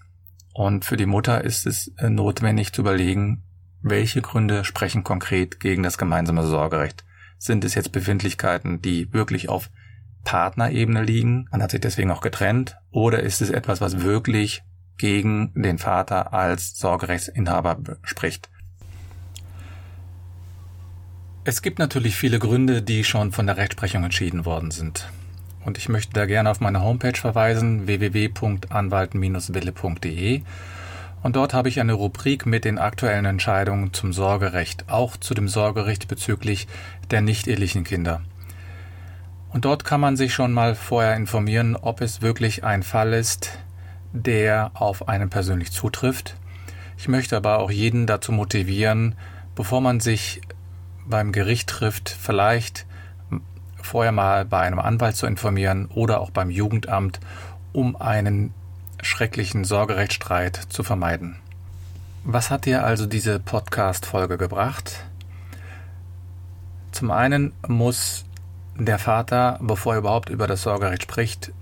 Und 0.52 0.84
für 0.84 0.96
die 0.96 1.06
Mutter 1.06 1.42
ist 1.42 1.66
es 1.66 1.92
äh, 1.98 2.10
notwendig 2.10 2.72
zu 2.72 2.82
überlegen, 2.82 3.44
welche 3.80 4.20
Gründe 4.20 4.64
sprechen 4.64 5.04
konkret 5.04 5.60
gegen 5.60 5.82
das 5.82 5.96
gemeinsame 5.96 6.44
Sorgerecht. 6.44 7.04
Sind 7.38 7.64
es 7.64 7.74
jetzt 7.74 7.92
Befindlichkeiten, 7.92 8.82
die 8.82 9.10
wirklich 9.12 9.48
auf 9.48 9.70
Partnerebene 10.24 11.02
liegen? 11.02 11.48
Man 11.50 11.62
hat 11.62 11.70
sich 11.70 11.80
deswegen 11.80 12.10
auch 12.10 12.20
getrennt. 12.20 12.76
Oder 12.90 13.20
ist 13.20 13.40
es 13.40 13.48
etwas, 13.48 13.80
was 13.80 14.02
wirklich 14.02 14.62
gegen 15.00 15.52
den 15.54 15.78
Vater 15.78 16.34
als 16.34 16.78
Sorgerechtsinhaber 16.78 17.78
spricht. 18.02 18.50
Es 21.42 21.62
gibt 21.62 21.78
natürlich 21.78 22.16
viele 22.16 22.38
Gründe, 22.38 22.82
die 22.82 23.02
schon 23.02 23.32
von 23.32 23.46
der 23.46 23.56
Rechtsprechung 23.56 24.04
entschieden 24.04 24.44
worden 24.44 24.70
sind. 24.70 25.10
Und 25.64 25.78
ich 25.78 25.88
möchte 25.88 26.12
da 26.12 26.26
gerne 26.26 26.50
auf 26.50 26.60
meine 26.60 26.82
Homepage 26.82 27.16
verweisen, 27.16 27.86
www.anwalten-wille.de. 27.86 30.42
Und 31.22 31.36
dort 31.36 31.54
habe 31.54 31.70
ich 31.70 31.80
eine 31.80 31.94
Rubrik 31.94 32.44
mit 32.44 32.66
den 32.66 32.78
aktuellen 32.78 33.24
Entscheidungen 33.24 33.94
zum 33.94 34.12
Sorgerecht, 34.12 34.84
auch 34.88 35.16
zu 35.16 35.32
dem 35.32 35.48
Sorgerecht 35.48 36.08
bezüglich 36.08 36.68
der 37.10 37.22
nicht-ehelichen 37.22 37.84
Kinder. 37.84 38.20
Und 39.48 39.64
dort 39.64 39.86
kann 39.86 40.00
man 40.00 40.16
sich 40.16 40.34
schon 40.34 40.52
mal 40.52 40.74
vorher 40.74 41.16
informieren, 41.16 41.74
ob 41.74 42.02
es 42.02 42.20
wirklich 42.20 42.64
ein 42.64 42.82
Fall 42.82 43.14
ist, 43.14 43.58
der 44.12 44.73
auf 44.75 45.09
einen 45.09 45.31
persönlich 45.31 45.73
zutrifft. 45.73 46.37
Ich 46.96 47.09
möchte 47.09 47.37
aber 47.37 47.59
auch 47.59 47.70
jeden 47.70 48.07
dazu 48.07 48.33
motivieren, 48.33 49.14
bevor 49.55 49.81
man 49.81 50.01
sich 50.01 50.40
beim 51.07 51.33
Gericht 51.33 51.68
trifft, 51.68 52.09
vielleicht 52.09 52.87
vorher 53.83 54.12
mal 54.12 54.44
bei 54.44 54.61
einem 54.61 54.79
Anwalt 54.79 55.16
zu 55.16 55.27
informieren 55.27 55.87
oder 55.87 56.20
auch 56.20 56.31
beim 56.31 56.51
Jugendamt, 56.51 57.20
um 57.73 57.96
einen 57.96 58.53
schrecklichen 59.03 59.64
Sorgerechtsstreit 59.64 60.57
zu 60.68 60.83
vermeiden. 60.83 61.37
Was 62.25 62.51
hat 62.51 62.66
dir 62.66 62.85
also 62.85 63.07
diese 63.07 63.40
Podcast-Folge 63.40 64.37
gebracht? 64.37 65.05
Zum 66.92 67.11
einen 67.11 67.53
muss 67.66 68.27
der 68.77 68.99
Vater, 68.99 69.59
bevor 69.62 69.94
er 69.94 70.01
überhaupt 70.01 70.29
über 70.29 70.46
das 70.46 70.62
Sorgerecht 70.62 71.03
spricht, 71.03 71.53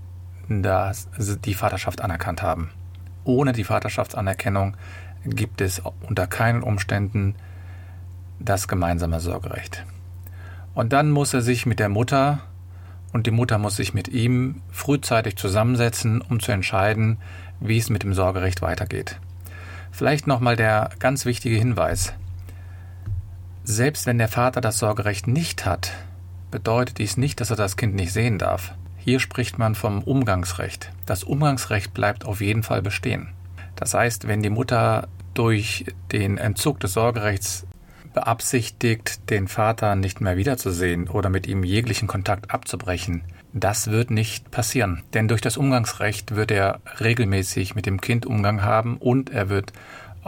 dass 0.49 1.07
sie 1.17 1.37
die 1.37 1.53
Vaterschaft 1.53 2.01
anerkannt 2.01 2.41
haben. 2.41 2.71
Ohne 3.23 3.53
die 3.53 3.63
Vaterschaftsanerkennung 3.63 4.75
gibt 5.23 5.61
es 5.61 5.81
unter 6.07 6.27
keinen 6.27 6.63
Umständen 6.63 7.35
das 8.39 8.67
gemeinsame 8.67 9.19
Sorgerecht. 9.19 9.85
Und 10.73 10.93
dann 10.93 11.11
muss 11.11 11.33
er 11.33 11.41
sich 11.41 11.65
mit 11.65 11.79
der 11.79 11.89
Mutter 11.89 12.39
und 13.11 13.27
die 13.27 13.31
Mutter 13.31 13.57
muss 13.57 13.75
sich 13.75 13.93
mit 13.93 14.07
ihm 14.07 14.61
frühzeitig 14.71 15.35
zusammensetzen, 15.35 16.21
um 16.21 16.39
zu 16.39 16.51
entscheiden, 16.51 17.17
wie 17.59 17.77
es 17.77 17.89
mit 17.89 18.03
dem 18.03 18.13
Sorgerecht 18.13 18.61
weitergeht. 18.61 19.19
Vielleicht 19.91 20.27
nochmal 20.27 20.55
der 20.55 20.91
ganz 20.99 21.25
wichtige 21.25 21.57
Hinweis. 21.57 22.13
Selbst 23.63 24.05
wenn 24.05 24.17
der 24.17 24.27
Vater 24.27 24.61
das 24.61 24.79
Sorgerecht 24.79 25.27
nicht 25.27 25.65
hat, 25.65 25.91
bedeutet 26.51 26.97
dies 26.97 27.17
nicht, 27.17 27.41
dass 27.41 27.49
er 27.49 27.55
das 27.55 27.77
Kind 27.77 27.95
nicht 27.95 28.13
sehen 28.13 28.37
darf. 28.39 28.73
Hier 28.99 29.19
spricht 29.19 29.57
man 29.57 29.75
vom 29.75 30.03
Umgangsrecht. 30.03 30.91
Das 31.05 31.23
Umgangsrecht 31.23 31.93
bleibt 31.93 32.25
auf 32.25 32.41
jeden 32.41 32.63
Fall 32.63 32.81
bestehen. 32.81 33.29
Das 33.75 33.93
heißt, 33.93 34.27
wenn 34.27 34.43
die 34.43 34.49
Mutter 34.49 35.07
durch 35.33 35.85
den 36.11 36.37
Entzug 36.37 36.79
des 36.81 36.93
Sorgerechts 36.93 37.65
beabsichtigt, 38.13 39.29
den 39.29 39.47
Vater 39.47 39.95
nicht 39.95 40.19
mehr 40.19 40.35
wiederzusehen 40.35 41.07
oder 41.07 41.29
mit 41.29 41.47
ihm 41.47 41.63
jeglichen 41.63 42.07
Kontakt 42.07 42.51
abzubrechen, 42.51 43.23
das 43.53 43.89
wird 43.89 44.11
nicht 44.11 44.51
passieren. 44.51 45.03
Denn 45.13 45.27
durch 45.27 45.41
das 45.41 45.57
Umgangsrecht 45.57 46.35
wird 46.35 46.51
er 46.51 46.81
regelmäßig 46.99 47.75
mit 47.75 47.85
dem 47.85 48.01
Kind 48.01 48.25
Umgang 48.25 48.63
haben 48.63 48.97
und 48.97 49.29
er 49.29 49.49
wird 49.49 49.71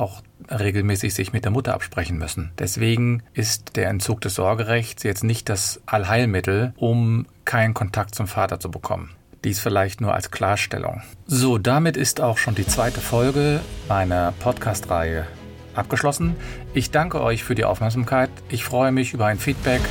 auch 0.01 0.21
regelmäßig 0.49 1.13
sich 1.13 1.31
mit 1.31 1.45
der 1.45 1.51
Mutter 1.51 1.73
absprechen 1.73 2.17
müssen. 2.17 2.51
Deswegen 2.59 3.23
ist 3.33 3.75
der 3.75 3.89
Entzug 3.89 4.21
des 4.21 4.35
Sorgerechts 4.35 5.03
jetzt 5.03 5.23
nicht 5.23 5.47
das 5.49 5.81
Allheilmittel, 5.85 6.73
um 6.75 7.27
keinen 7.45 7.73
Kontakt 7.73 8.15
zum 8.15 8.27
Vater 8.27 8.59
zu 8.59 8.69
bekommen. 8.69 9.11
Dies 9.43 9.59
vielleicht 9.59 10.01
nur 10.01 10.13
als 10.13 10.29
Klarstellung. 10.29 11.01
So, 11.25 11.57
damit 11.57 11.97
ist 11.97 12.21
auch 12.21 12.37
schon 12.37 12.53
die 12.53 12.67
zweite 12.67 13.01
Folge 13.01 13.61
meiner 13.87 14.33
Podcast-Reihe 14.33 15.25
abgeschlossen. 15.73 16.35
Ich 16.73 16.91
danke 16.91 17.21
euch 17.21 17.43
für 17.43 17.55
die 17.55 17.65
Aufmerksamkeit. 17.65 18.29
Ich 18.49 18.63
freue 18.63 18.91
mich 18.91 19.13
über 19.13 19.25
ein 19.25 19.39
Feedback. 19.39 19.81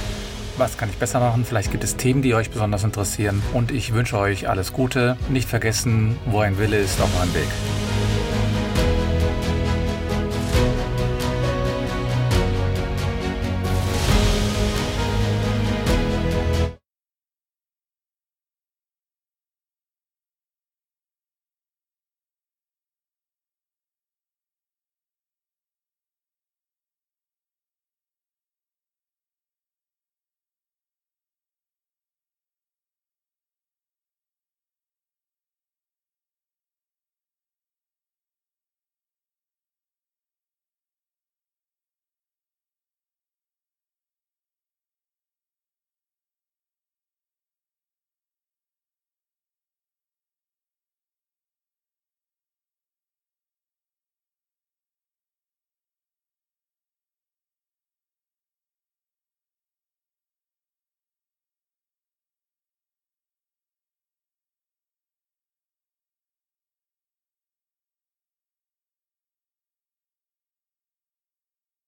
Was 0.56 0.76
kann 0.76 0.90
ich 0.90 0.98
besser 0.98 1.20
machen? 1.20 1.44
Vielleicht 1.44 1.70
gibt 1.70 1.84
es 1.84 1.96
Themen, 1.96 2.22
die 2.22 2.34
euch 2.34 2.50
besonders 2.50 2.84
interessieren. 2.84 3.42
Und 3.54 3.72
ich 3.72 3.94
wünsche 3.94 4.18
euch 4.18 4.48
alles 4.48 4.72
Gute. 4.72 5.16
Nicht 5.30 5.48
vergessen, 5.48 6.16
wo 6.26 6.40
ein 6.40 6.58
Wille 6.58 6.78
ist, 6.78 7.00
auch 7.00 7.22
ein 7.22 7.34
Weg. 7.34 7.89